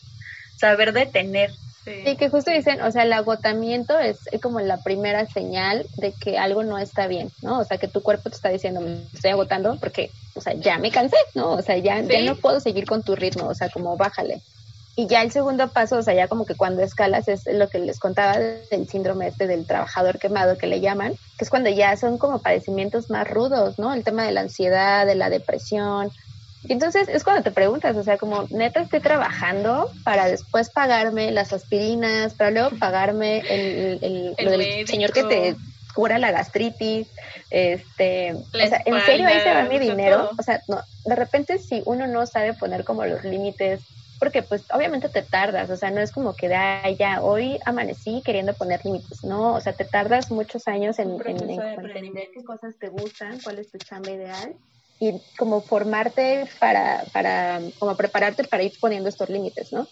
[0.58, 1.50] saber detener.
[1.84, 2.16] Sí.
[2.16, 6.62] que justo dicen, o sea, el agotamiento es como la primera señal de que algo
[6.62, 7.58] no está bien, ¿no?
[7.58, 10.78] O sea, que tu cuerpo te está diciendo, me estoy agotando porque, o sea, ya
[10.78, 11.50] me cansé, ¿no?
[11.50, 14.40] O sea, ya, ya no puedo seguir con tu ritmo, o sea, como bájale.
[14.94, 17.78] Y ya el segundo paso, o sea, ya como que cuando escalas es lo que
[17.78, 21.96] les contaba del síndrome este del trabajador quemado que le llaman, que es cuando ya
[21.96, 23.94] son como padecimientos más rudos, ¿no?
[23.94, 26.10] El tema de la ansiedad, de la depresión,
[26.68, 31.52] entonces es cuando te preguntas, o sea, como neta estoy trabajando para después pagarme las
[31.52, 35.56] aspirinas, para luego pagarme el, el, el, del señor que te
[35.94, 37.08] cura la gastritis,
[37.50, 41.58] este, o sea, en serio ahí se va mi dinero, o sea, no, de repente
[41.58, 43.80] si uno no sabe poner como los límites,
[44.18, 48.22] porque pues obviamente te tardas, o sea, no es como que de ya hoy amanecí
[48.24, 52.44] queriendo poner límites, no, o sea, te tardas muchos años en, en, en entender qué
[52.44, 54.54] cosas te gustan, cuál es tu chamba ideal
[55.02, 59.88] y como formarte para, para, como prepararte para ir poniendo estos límites, ¿no?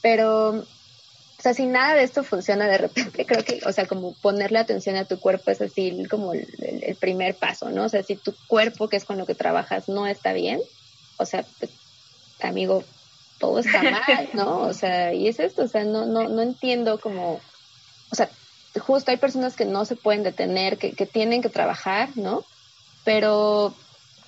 [0.00, 4.14] Pero, o sea, si nada de esto funciona de repente, creo que, o sea, como
[4.14, 6.46] ponerle atención a tu cuerpo es así como el,
[6.82, 7.82] el primer paso, ¿no?
[7.82, 10.60] O sea, si tu cuerpo, que es con lo que trabajas, no está bien,
[11.16, 11.72] o sea, pues,
[12.40, 12.84] amigo,
[13.40, 14.60] todo está mal, ¿no?
[14.60, 17.40] O sea, y es esto, o sea, no, no, no entiendo como,
[18.12, 18.30] o sea,
[18.78, 22.44] justo hay personas que no se pueden detener, que, que tienen que trabajar, ¿no?
[23.02, 23.74] Pero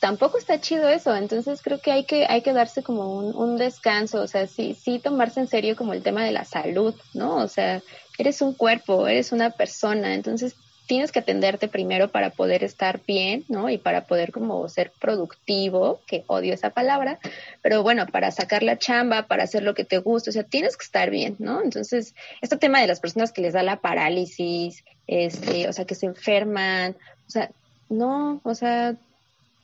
[0.01, 3.57] tampoco está chido eso, entonces creo que hay que, hay que darse como un, un,
[3.57, 7.37] descanso, o sea, sí, sí tomarse en serio como el tema de la salud, ¿no?
[7.37, 7.83] O sea,
[8.19, 10.55] eres un cuerpo, eres una persona, entonces
[10.87, 13.69] tienes que atenderte primero para poder estar bien, ¿no?
[13.69, 17.19] Y para poder como ser productivo, que odio esa palabra,
[17.63, 20.77] pero bueno, para sacar la chamba, para hacer lo que te gusta, o sea, tienes
[20.77, 21.63] que estar bien, ¿no?
[21.63, 25.95] Entonces, este tema de las personas que les da la parálisis, este, o sea, que
[25.95, 27.51] se enferman, o sea,
[27.89, 28.95] no, o sea,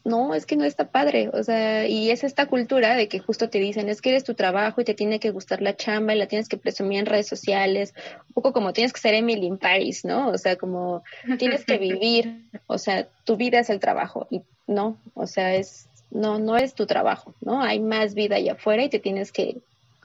[0.04, 3.48] no, es que no está padre, o sea, y es esta cultura de que justo
[3.48, 6.18] te dicen, es que eres tu trabajo y te tiene que gustar la chamba y
[6.18, 7.94] la tienes que presumir en redes sociales,
[8.28, 10.28] un poco como tienes que ser Emily in Paris, ¿no?
[10.28, 11.04] O sea, como
[11.38, 15.86] tienes que vivir, o sea, tu vida es el trabajo y no, o sea, es,
[16.10, 17.62] no, no es tu trabajo, ¿no?
[17.62, 19.58] Hay más vida allá afuera y te tienes que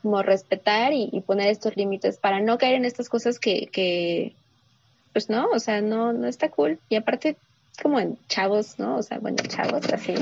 [0.03, 4.35] como respetar y, y poner estos límites para no caer en estas cosas que, que,
[5.11, 6.79] pues no, o sea, no, no está cool.
[6.87, 7.35] Y aparte
[7.81, 8.97] como en chavos, ¿no?
[8.97, 10.13] O sea, bueno, chavos, así,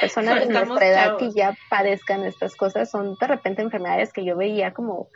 [0.00, 4.36] personas de nuestra edad que ya padezcan estas cosas, son de repente enfermedades que yo
[4.36, 5.08] veía como,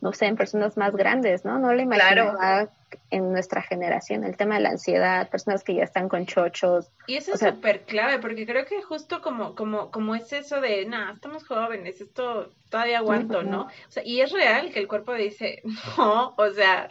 [0.00, 1.58] no sé, en personas más grandes, ¿no?
[1.58, 2.68] No le imaginaba
[3.10, 6.90] en nuestra generación, el tema de la ansiedad, personas que ya están con chochos.
[7.06, 10.86] Y eso es súper clave, porque creo que justo como, como, como es eso de,
[10.86, 13.62] nada, estamos jóvenes, esto todavía aguanto, ¿no?
[13.62, 15.62] O sea, y es real que el cuerpo dice,
[15.98, 16.88] no, o sea,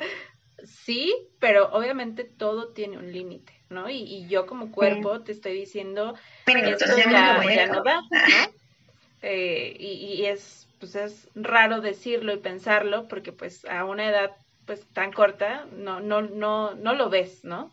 [0.64, 3.55] sí, pero obviamente todo tiene un límite.
[3.70, 3.90] ¿No?
[3.90, 8.08] Y, yo como cuerpo te estoy diciendo que esto ya, no da, ¿no?
[9.22, 14.32] Eh, y, es, pues es raro decirlo y pensarlo porque pues a una edad
[14.66, 17.72] pues tan corta no, no, no, no lo ves, ¿no?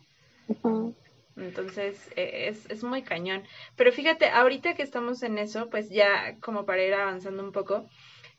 [1.37, 3.43] Entonces e, es, es muy cañón.
[3.75, 7.87] Pero fíjate, ahorita que estamos en eso, pues ya como para ir avanzando un poco,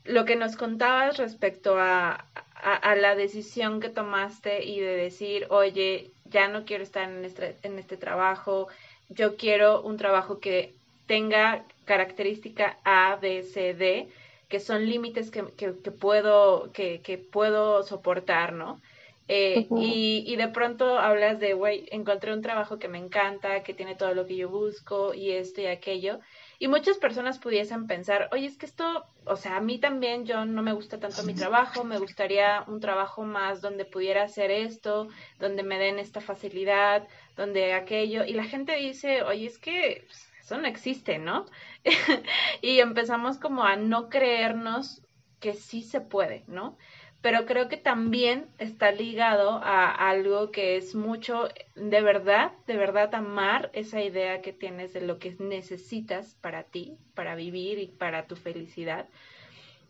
[0.04, 2.24] lo que nos contabas respecto a,
[2.64, 7.56] a, la decisión que tomaste y de decir, oye, ya no quiero estar en este,
[7.62, 8.68] en este trabajo,
[9.08, 10.72] yo quiero un trabajo que
[11.06, 14.08] tenga característica A, B, C, D,
[14.48, 18.80] que son límites que, que, que puedo, que, que, puedo soportar, ¿no?
[19.28, 23.72] Eh, y, y, de pronto hablas de, güey, encontré un trabajo que me encanta, que
[23.72, 26.20] tiene todo lo que yo busco y esto y aquello.
[26.64, 30.46] Y muchas personas pudiesen pensar, oye, es que esto, o sea, a mí también yo
[30.46, 35.08] no me gusta tanto mi trabajo, me gustaría un trabajo más donde pudiera hacer esto,
[35.38, 38.24] donde me den esta facilidad, donde aquello.
[38.24, 40.06] Y la gente dice, oye, es que
[40.40, 41.44] eso no existe, ¿no?
[42.62, 45.02] y empezamos como a no creernos
[45.40, 46.78] que sí se puede, ¿no?
[47.24, 53.14] Pero creo que también está ligado a algo que es mucho de verdad, de verdad
[53.14, 58.26] amar esa idea que tienes de lo que necesitas para ti, para vivir y para
[58.26, 59.08] tu felicidad,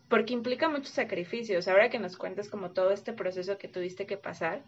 [0.07, 1.67] porque implica muchos sacrificios.
[1.67, 4.63] Ahora que nos cuentas como todo este proceso que tuviste que pasar,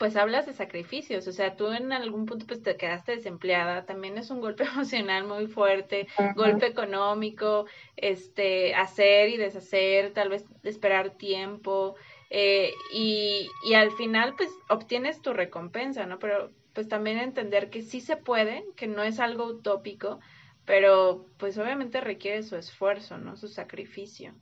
[0.00, 4.16] pues hablas de sacrificios, o sea, tú en algún punto pues te quedaste desempleada, también
[4.16, 7.66] es un golpe emocional muy fuerte, golpe económico,
[7.98, 11.96] este, hacer y deshacer, tal vez esperar tiempo,
[12.30, 16.18] eh, y, y al final pues obtienes tu recompensa, ¿no?
[16.18, 20.18] Pero pues también entender que sí se puede, que no es algo utópico,
[20.64, 23.36] pero pues obviamente requiere su esfuerzo, ¿no?
[23.36, 24.32] Su sacrificio.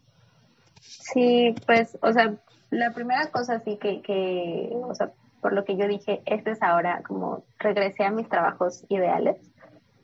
[0.80, 2.36] Sí, pues, o sea,
[2.70, 6.62] la primera cosa sí que, que o sea, por lo que yo dije, este es
[6.62, 9.36] ahora como regresé a mis trabajos ideales,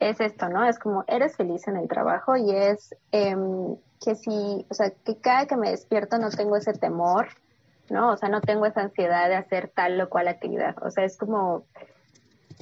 [0.00, 0.64] es esto, ¿no?
[0.64, 5.16] Es como eres feliz en el trabajo y es em, que si, o sea, que
[5.18, 7.28] cada que me despierto no tengo ese temor,
[7.90, 8.12] ¿no?
[8.12, 10.74] O sea, no tengo esa ansiedad de hacer tal o cual actividad.
[10.82, 11.64] O sea, es como,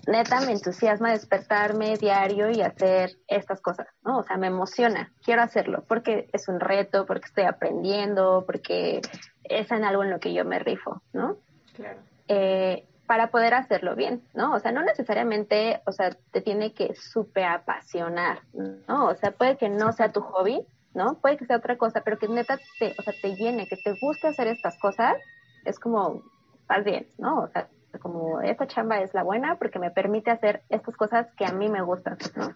[0.07, 4.19] neta, me entusiasma despertarme diario y hacer estas cosas, ¿no?
[4.19, 9.01] O sea, me emociona, quiero hacerlo porque es un reto, porque estoy aprendiendo, porque
[9.45, 11.37] es en algo en lo que yo me rifo, ¿no?
[11.75, 11.99] Claro.
[12.35, 14.55] Eh, para poder hacerlo bien, ¿no?
[14.55, 19.09] O sea, no necesariamente, o sea, te tiene que súper apasionar, ¿no?
[19.09, 21.17] O sea, puede que no sea tu hobby, ¿no?
[21.17, 23.93] Puede que sea otra cosa, pero que neta te, o sea, te llene, que te
[24.01, 25.17] guste hacer estas cosas,
[25.67, 26.23] es como,
[26.67, 27.41] vas bien, ¿no?
[27.41, 27.69] O sea,
[28.01, 31.69] como esta chamba es la buena porque me permite hacer estas cosas que a mí
[31.69, 32.55] me gustan, ¿no?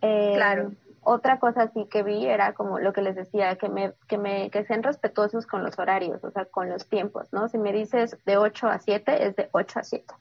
[0.00, 0.70] Eh, claro
[1.06, 4.50] otra cosa sí que vi era como lo que les decía, que me, que me,
[4.50, 7.48] que sean respetuosos con los horarios, o sea, con los tiempos, ¿no?
[7.48, 10.14] Si me dices de 8 a 7, es de 8 a 7.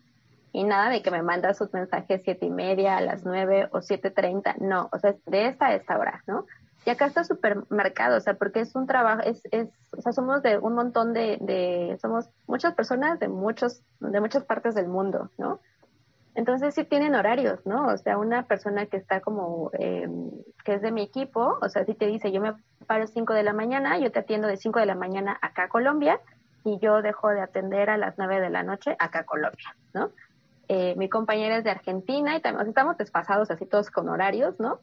[0.54, 3.80] Y nada de que me mandas sus mensajes siete y media, a las 9 o
[3.80, 6.46] 7.30, no, o sea, de esta a esta hora, ¿no?
[6.86, 10.12] Y acá está súper marcado, o sea, porque es un trabajo, es, es, o sea,
[10.12, 14.88] somos de un montón de, de, somos muchas personas de muchos, de muchas partes del
[14.88, 15.60] mundo, ¿no?
[16.36, 17.88] Entonces sí tienen horarios, ¿no?
[17.88, 20.08] O sea, una persona que está como, eh,
[20.66, 22.54] que es de mi equipo, o sea, si te dice, yo me
[22.86, 25.70] paro 5 de la mañana, yo te atiendo de 5 de la mañana acá a
[25.70, 26.20] Colombia
[26.66, 30.12] y yo dejo de atender a las 9 de la noche acá a Colombia, ¿no?
[30.68, 34.82] Eh, mi compañera es de Argentina y también estamos despasados así todos con horarios, ¿no?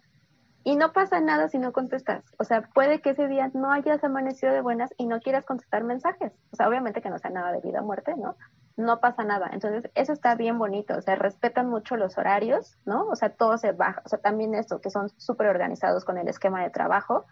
[0.65, 2.25] Y no pasa nada si no contestas.
[2.39, 5.83] O sea, puede que ese día no hayas amanecido de buenas y no quieras contestar
[5.83, 6.33] mensajes.
[6.53, 8.37] O sea, obviamente que no sea nada de vida o muerte, ¿no?
[8.77, 9.51] No pasa nada.
[9.53, 13.07] Entonces, eso está bien bonito, o sea, respetan mucho los horarios, ¿no?
[13.07, 16.29] O sea, todo se baja, o sea, también esto, que son súper organizados con el
[16.29, 17.27] esquema de trabajo.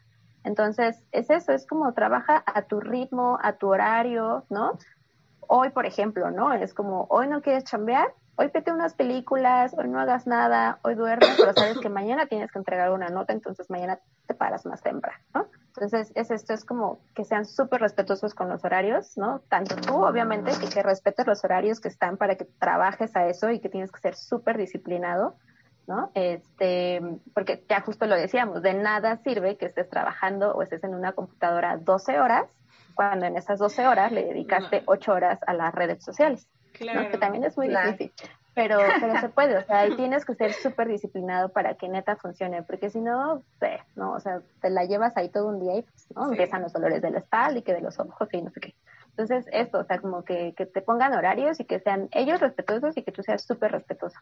[0.44, 4.78] Entonces, es eso, es como trabaja a tu ritmo, a tu horario, ¿no?
[5.46, 6.52] Hoy, por ejemplo, ¿no?
[6.52, 10.94] Es como, hoy no quieres chambear, hoy vete unas películas, hoy no hagas nada, hoy
[10.94, 14.80] duerme, pero sabes que mañana tienes que entregar una nota, entonces mañana te paras más
[14.82, 15.46] temprano, ¿no?
[15.74, 19.40] Entonces, es esto es como que sean súper respetuosos con los horarios, ¿no?
[19.48, 23.50] Tanto tú, obviamente, que, que respetes los horarios que están para que trabajes a eso
[23.50, 25.36] y que tienes que ser súper disciplinado,
[25.86, 26.10] ¿no?
[26.14, 27.00] Este,
[27.34, 31.12] porque ya justo lo decíamos, de nada sirve que estés trabajando o estés en una
[31.12, 32.46] computadora 12 horas,
[32.94, 36.48] cuando en esas 12 horas le dedicaste 8 horas a las redes sociales,
[36.80, 37.10] ¿no?
[37.10, 38.12] Que también es muy difícil
[38.54, 42.16] pero, pero se puede, o sea, ahí tienes que ser súper disciplinado para que neta
[42.16, 43.42] funcione, porque si no,
[43.96, 46.30] no, o sea, te la llevas ahí todo un día y pues, ¿no?
[46.30, 48.74] Empiezan los dolores de la espalda y que de los ojos y no sé qué.
[49.10, 52.96] Entonces, esto, o sea, como que, que te pongan horarios y que sean ellos respetuosos
[52.96, 54.18] y que tú seas súper respetuoso.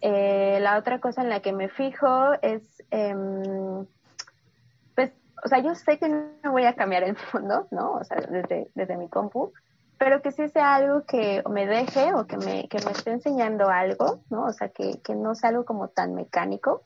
[0.00, 3.14] Eh, la otra cosa en la que me fijo es, eh,
[4.94, 5.10] pues,
[5.44, 7.92] o sea, yo sé que no voy a cambiar el mundo, ¿no?
[7.92, 9.52] O sea, desde, desde mi compu,
[10.00, 13.68] pero que sí sea algo que me deje o que me, que me esté enseñando
[13.68, 14.46] algo, ¿no?
[14.46, 16.84] O sea, que, que no sea algo como tan mecánico,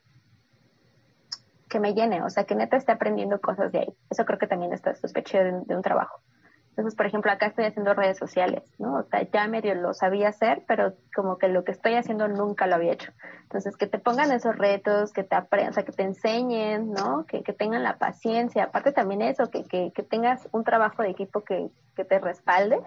[1.68, 3.94] que me llene, o sea, que neta esté aprendiendo cosas de ahí.
[4.10, 6.22] Eso creo que también está sospecho de, de un trabajo.
[6.76, 8.96] Entonces, por ejemplo, acá estoy haciendo redes sociales, ¿no?
[8.96, 12.66] O sea, ya medio lo sabía hacer, pero como que lo que estoy haciendo nunca
[12.66, 13.12] lo había hecho.
[13.44, 17.26] Entonces, que te pongan esos retos, que te aprendan, o sea, que te enseñen, ¿no?
[17.26, 18.64] Que, que tengan la paciencia.
[18.64, 22.80] Aparte también eso, que, que, que tengas un trabajo de equipo que, que te respalde,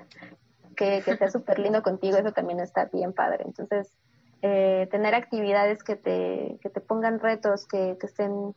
[0.75, 3.45] que, que sea súper lindo contigo, eso también está bien padre.
[3.45, 3.93] Entonces,
[4.41, 8.53] eh, tener actividades que te, que te pongan retos, que, que estén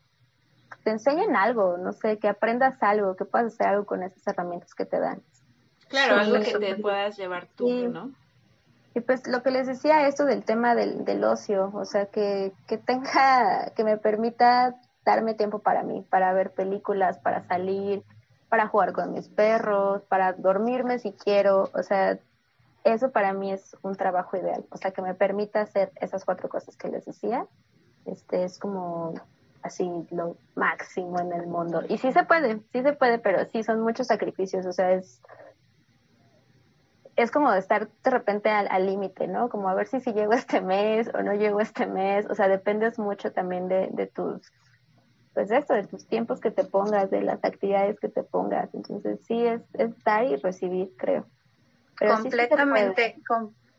[0.85, 4.75] te enseñen algo, no sé, que aprendas algo, que puedas hacer algo con esas herramientas
[4.75, 5.23] que te dan.
[5.89, 8.13] Claro, algo que te puedas llevar tú, ¿no?
[8.95, 12.53] Y pues lo que les decía, esto del tema del, del ocio, o sea, que,
[12.67, 18.03] que tenga, que me permita darme tiempo para mí, para ver películas, para salir,
[18.49, 22.19] para jugar con mis perros, para dormirme si quiero, o sea,
[22.83, 26.49] eso para mí es un trabajo ideal, o sea, que me permita hacer esas cuatro
[26.49, 27.47] cosas que les decía,
[28.07, 29.15] este es como
[29.63, 31.83] así lo máximo en el mundo.
[31.89, 35.21] Y sí se puede, sí se puede, pero sí son muchos sacrificios, o sea, es
[37.17, 39.49] es como estar de repente al límite, ¿no?
[39.49, 42.49] Como a ver si si llego este mes o no llego este mes, o sea,
[42.49, 44.41] dependes mucho también de, de tus,
[45.35, 49.21] pues esto, de tus tiempos que te pongas, de las actividades que te pongas, entonces
[49.27, 51.27] sí es, es dar y recibir, creo.
[51.99, 53.17] Pero Completamente,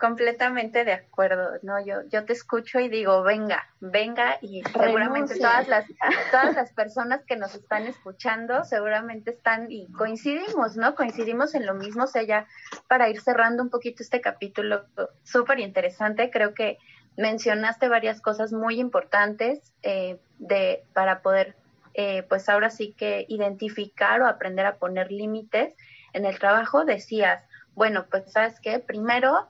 [0.02, 1.80] completamente de acuerdo, ¿no?
[1.86, 5.86] Yo, yo te escucho y digo, venga, venga, y seguramente todas las,
[6.32, 10.96] todas las personas que nos están escuchando seguramente están y coincidimos, ¿no?
[10.96, 12.48] Coincidimos en lo mismo, o sea, ya
[12.88, 14.86] para ir cerrando un poquito este capítulo
[15.24, 16.80] súper interesante, creo que
[17.16, 21.56] mencionaste varias cosas muy importantes eh, de, para poder,
[21.94, 25.76] eh, pues ahora sí que identificar o aprender a poner límites
[26.14, 27.44] en el trabajo, decías,
[27.76, 29.48] bueno, pues sabes qué, primero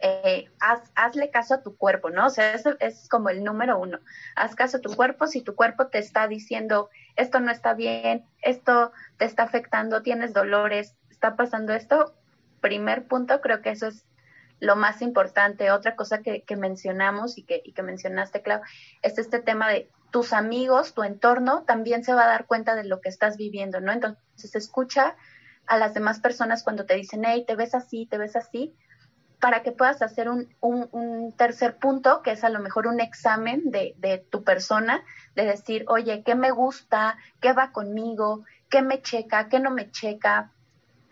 [0.00, 2.26] eh, haz, hazle caso a tu cuerpo, ¿no?
[2.26, 3.98] O sea, eso es como el número uno.
[4.34, 5.26] Haz caso a tu cuerpo.
[5.26, 10.32] Si tu cuerpo te está diciendo, esto no está bien, esto te está afectando, tienes
[10.32, 12.14] dolores, está pasando esto,
[12.60, 14.04] primer punto, creo que eso es
[14.58, 15.70] lo más importante.
[15.70, 18.60] Otra cosa que, que mencionamos y que, y que mencionaste, Clau,
[19.02, 22.84] es este tema de tus amigos, tu entorno, también se va a dar cuenta de
[22.84, 23.92] lo que estás viviendo, ¿no?
[23.92, 25.16] Entonces, escucha
[25.66, 28.74] a las demás personas cuando te dicen, hey, te ves así, te ves así,
[29.40, 33.70] para que puedas hacer un, un, tercer punto, que es a lo mejor un examen
[33.70, 35.02] de, de, tu persona,
[35.34, 37.16] de decir, oye, ¿qué me gusta?
[37.40, 38.44] ¿Qué va conmigo?
[38.68, 39.48] ¿Qué me checa?
[39.48, 40.52] ¿Qué no me checa?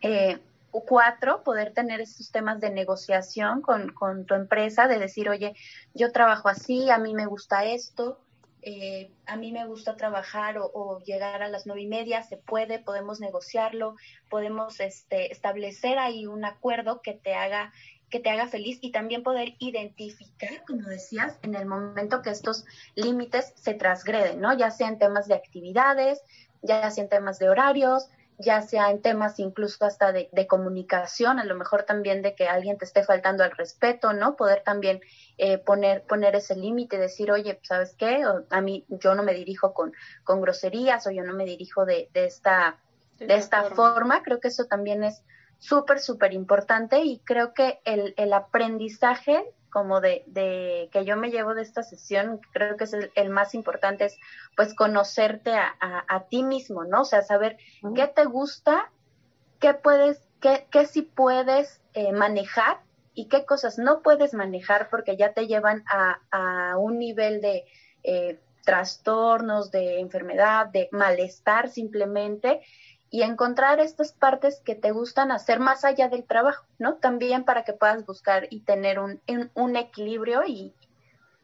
[0.02, 0.38] Eh,
[0.86, 5.54] cuatro, poder tener esos temas de negociación con, con, tu empresa, de decir, oye,
[5.94, 8.20] yo trabajo así, a mí me gusta esto,
[8.62, 12.36] eh, a mí me gusta trabajar o, o, llegar a las nueve y media, se
[12.36, 13.96] puede, podemos negociarlo,
[14.28, 17.72] podemos este, establecer ahí un acuerdo que te haga
[18.10, 22.64] que te haga feliz y también poder identificar, como decías, en el momento que estos
[22.94, 24.56] límites se transgreden, ¿no?
[24.56, 26.22] Ya sea en temas de actividades,
[26.62, 31.40] ya sea en temas de horarios, ya sea en temas incluso hasta de, de comunicación,
[31.40, 34.36] a lo mejor también de que alguien te esté faltando al respeto, ¿no?
[34.36, 35.00] Poder también
[35.38, 38.24] eh, poner, poner ese límite, decir, oye, ¿sabes qué?
[38.26, 39.92] O, a mí yo no me dirijo con,
[40.22, 42.78] con groserías o yo no me dirijo de, de esta,
[43.18, 43.94] de esta forma.
[43.94, 44.22] forma.
[44.22, 45.22] Creo que eso también es
[45.58, 51.30] súper, súper importante y creo que el, el aprendizaje como de, de, que yo me
[51.30, 54.16] llevo de esta sesión, creo que es el, el más importante, es
[54.56, 57.02] pues conocerte a, a, a, ti mismo, ¿no?
[57.02, 57.94] O sea, saber uh -huh.
[57.94, 58.90] qué te gusta,
[59.60, 62.80] qué puedes, qué, qué sí puedes eh, manejar
[63.14, 67.64] y qué cosas no puedes manejar porque ya te llevan a, a un nivel de
[68.04, 72.60] eh, trastornos, de enfermedad, de malestar simplemente
[73.10, 76.96] y encontrar estas partes que te gustan hacer más allá del trabajo, ¿no?
[76.96, 79.20] También para que puedas buscar y tener un,
[79.54, 80.74] un, equilibrio y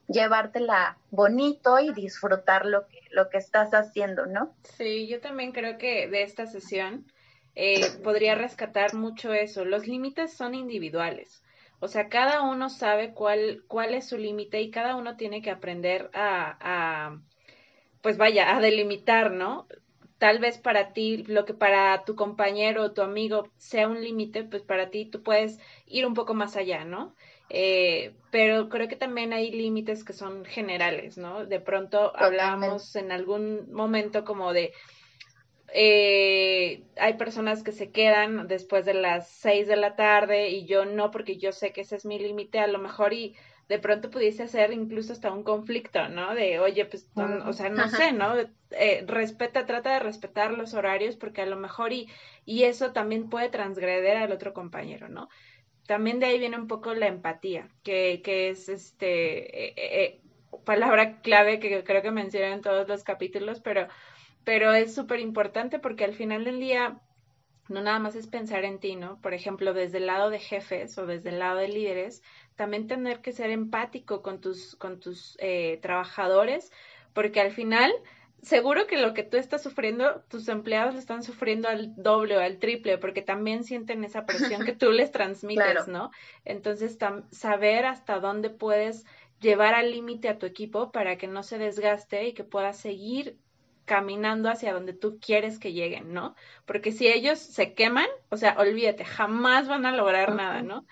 [0.08, 4.54] llevártela bonito y disfrutar lo que, lo que estás haciendo, ¿no?
[4.76, 7.06] Sí, yo también creo que de esta sesión
[7.54, 9.64] eh, podría rescatar mucho eso.
[9.64, 11.42] Los límites son individuales.
[11.80, 15.50] O sea, cada uno sabe cuál, cuál es su límite y cada uno tiene que
[15.50, 17.20] aprender a, a,
[18.02, 19.66] pues vaya, a delimitar, ¿no?
[20.18, 24.44] Tal vez para ti, lo que para tu compañero o tu amigo sea un límite,
[24.44, 27.14] pues para ti tú puedes ir un poco más allá, ¿no?
[27.50, 31.44] Eh, pero creo que también hay límites que son generales, ¿no?
[31.44, 34.72] De pronto hablamos en algún momento como de,
[35.72, 40.84] eh, hay personas que se quedan después de las seis de la tarde y yo
[40.84, 43.36] no, porque yo sé que ese es mi límite, a lo mejor y
[43.68, 46.34] de pronto pudiese ser incluso hasta un conflicto, ¿no?
[46.34, 48.34] De, oye, pues, o sea, no sé, ¿no?
[48.70, 52.08] Eh, respeta, trata de respetar los horarios porque a lo mejor y,
[52.44, 55.28] y eso también puede transgreder al otro compañero, ¿no?
[55.86, 60.20] También de ahí viene un poco la empatía, que, que es este, eh, eh,
[60.64, 63.88] palabra clave que creo que mencionan en todos los capítulos, pero
[64.44, 67.00] pero es súper importante porque al final del día
[67.68, 69.18] no nada más es pensar en ti, ¿no?
[69.22, 72.22] Por ejemplo, desde el lado de jefes o desde el lado de líderes,
[72.56, 76.70] también tener que ser empático con tus, con tus eh, trabajadores,
[77.12, 77.92] porque al final,
[78.42, 82.40] seguro que lo que tú estás sufriendo, tus empleados lo están sufriendo al doble o
[82.40, 86.10] al triple, porque también sienten esa presión que tú les transmites, ¿no?
[86.44, 86.98] Entonces,
[87.30, 89.04] saber hasta dónde puedes
[89.40, 93.38] llevar al límite a tu equipo para que no se desgaste y que pueda seguir
[93.84, 96.34] caminando hacia donde tú quieres que lleguen, ¿no?
[96.64, 100.86] Porque si ellos se queman, o sea, olvídate, jamás van a lograr nada, ¿no?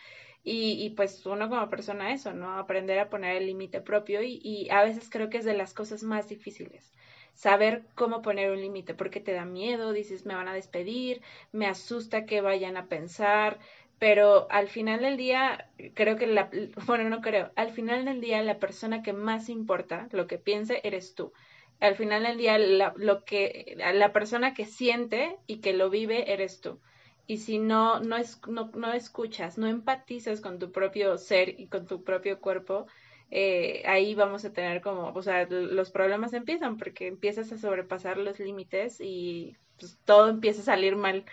[0.45, 2.59] Y, y, pues uno como persona eso, ¿no?
[2.59, 5.72] Aprender a poner el límite propio y, y, a veces creo que es de las
[5.74, 6.93] cosas más difíciles.
[7.34, 11.22] Saber cómo poner un límite, porque te da miedo, dices, me van a despedir,
[11.53, 13.59] me asusta que vayan a pensar,
[13.99, 16.51] pero al final del día, creo que la,
[16.86, 20.80] bueno, no creo, al final del día la persona que más importa, lo que piense,
[20.84, 21.32] eres tú
[21.82, 26.32] al final del día la, lo que la persona que siente y que lo vive
[26.32, 26.80] eres tú.
[27.26, 31.66] Y si no, no, es, no, no escuchas, no empatizas con tu propio ser y
[31.66, 32.86] con tu propio cuerpo,
[33.30, 38.18] eh, ahí vamos a tener como, o sea, los problemas empiezan porque empiezas a sobrepasar
[38.18, 41.24] los límites y pues, todo empieza a salir mal.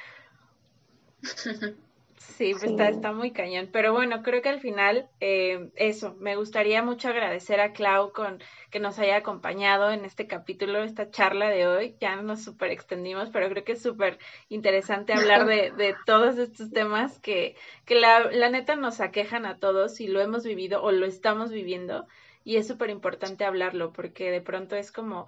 [2.20, 3.70] Sí, pues Está, está muy cañón.
[3.72, 8.44] Pero bueno, creo que al final eh, eso, me gustaría mucho agradecer a Clau con
[8.70, 11.96] que nos haya acompañado en este capítulo, esta charla de hoy.
[12.02, 16.72] Ya nos super extendimos, pero creo que es súper interesante hablar de, de, todos estos
[16.72, 17.56] temas que,
[17.86, 21.52] que la, la neta nos aquejan a todos y lo hemos vivido o lo estamos
[21.52, 22.06] viviendo.
[22.44, 25.28] Y es súper importante hablarlo porque de pronto es como,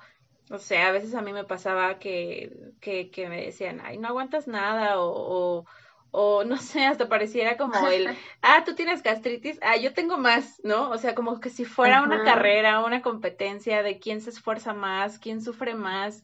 [0.50, 4.10] o sea, a veces a mí me pasaba que, que, que me decían, ay, no
[4.10, 5.66] aguantas nada o o
[6.14, 8.10] no sé, hasta pareciera como el,
[8.42, 10.90] ah, tú tienes gastritis, ah, yo tengo más, ¿no?
[10.90, 15.20] O sea, como que si fuera una carrera, una competencia de quién se esfuerza más,
[15.20, 16.24] quién sufre más.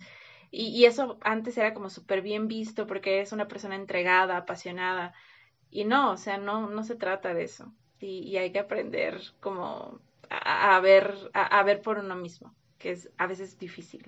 [0.52, 5.14] Y, y eso antes era como súper bien visto porque es una persona entregada, apasionada.
[5.70, 7.72] Y no, o sea, no, no se trata de eso.
[8.00, 12.54] Y, y hay que aprender como a, a ver, a, a ver por uno mismo,
[12.78, 14.06] que es a veces difícil.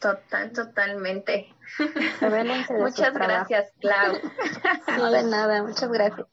[0.00, 1.52] Total, totalmente.
[2.78, 4.16] muchas gracias, Clau.
[4.98, 6.26] No de nada, muchas gracias.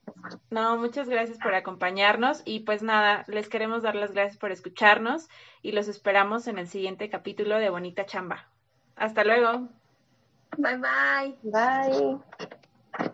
[0.50, 5.28] No, muchas gracias por acompañarnos y pues nada, les queremos dar las gracias por escucharnos
[5.62, 8.48] y los esperamos en el siguiente capítulo de Bonita Chamba.
[8.96, 9.70] Hasta luego.
[10.58, 11.38] Bye bye.
[11.44, 13.14] Bye.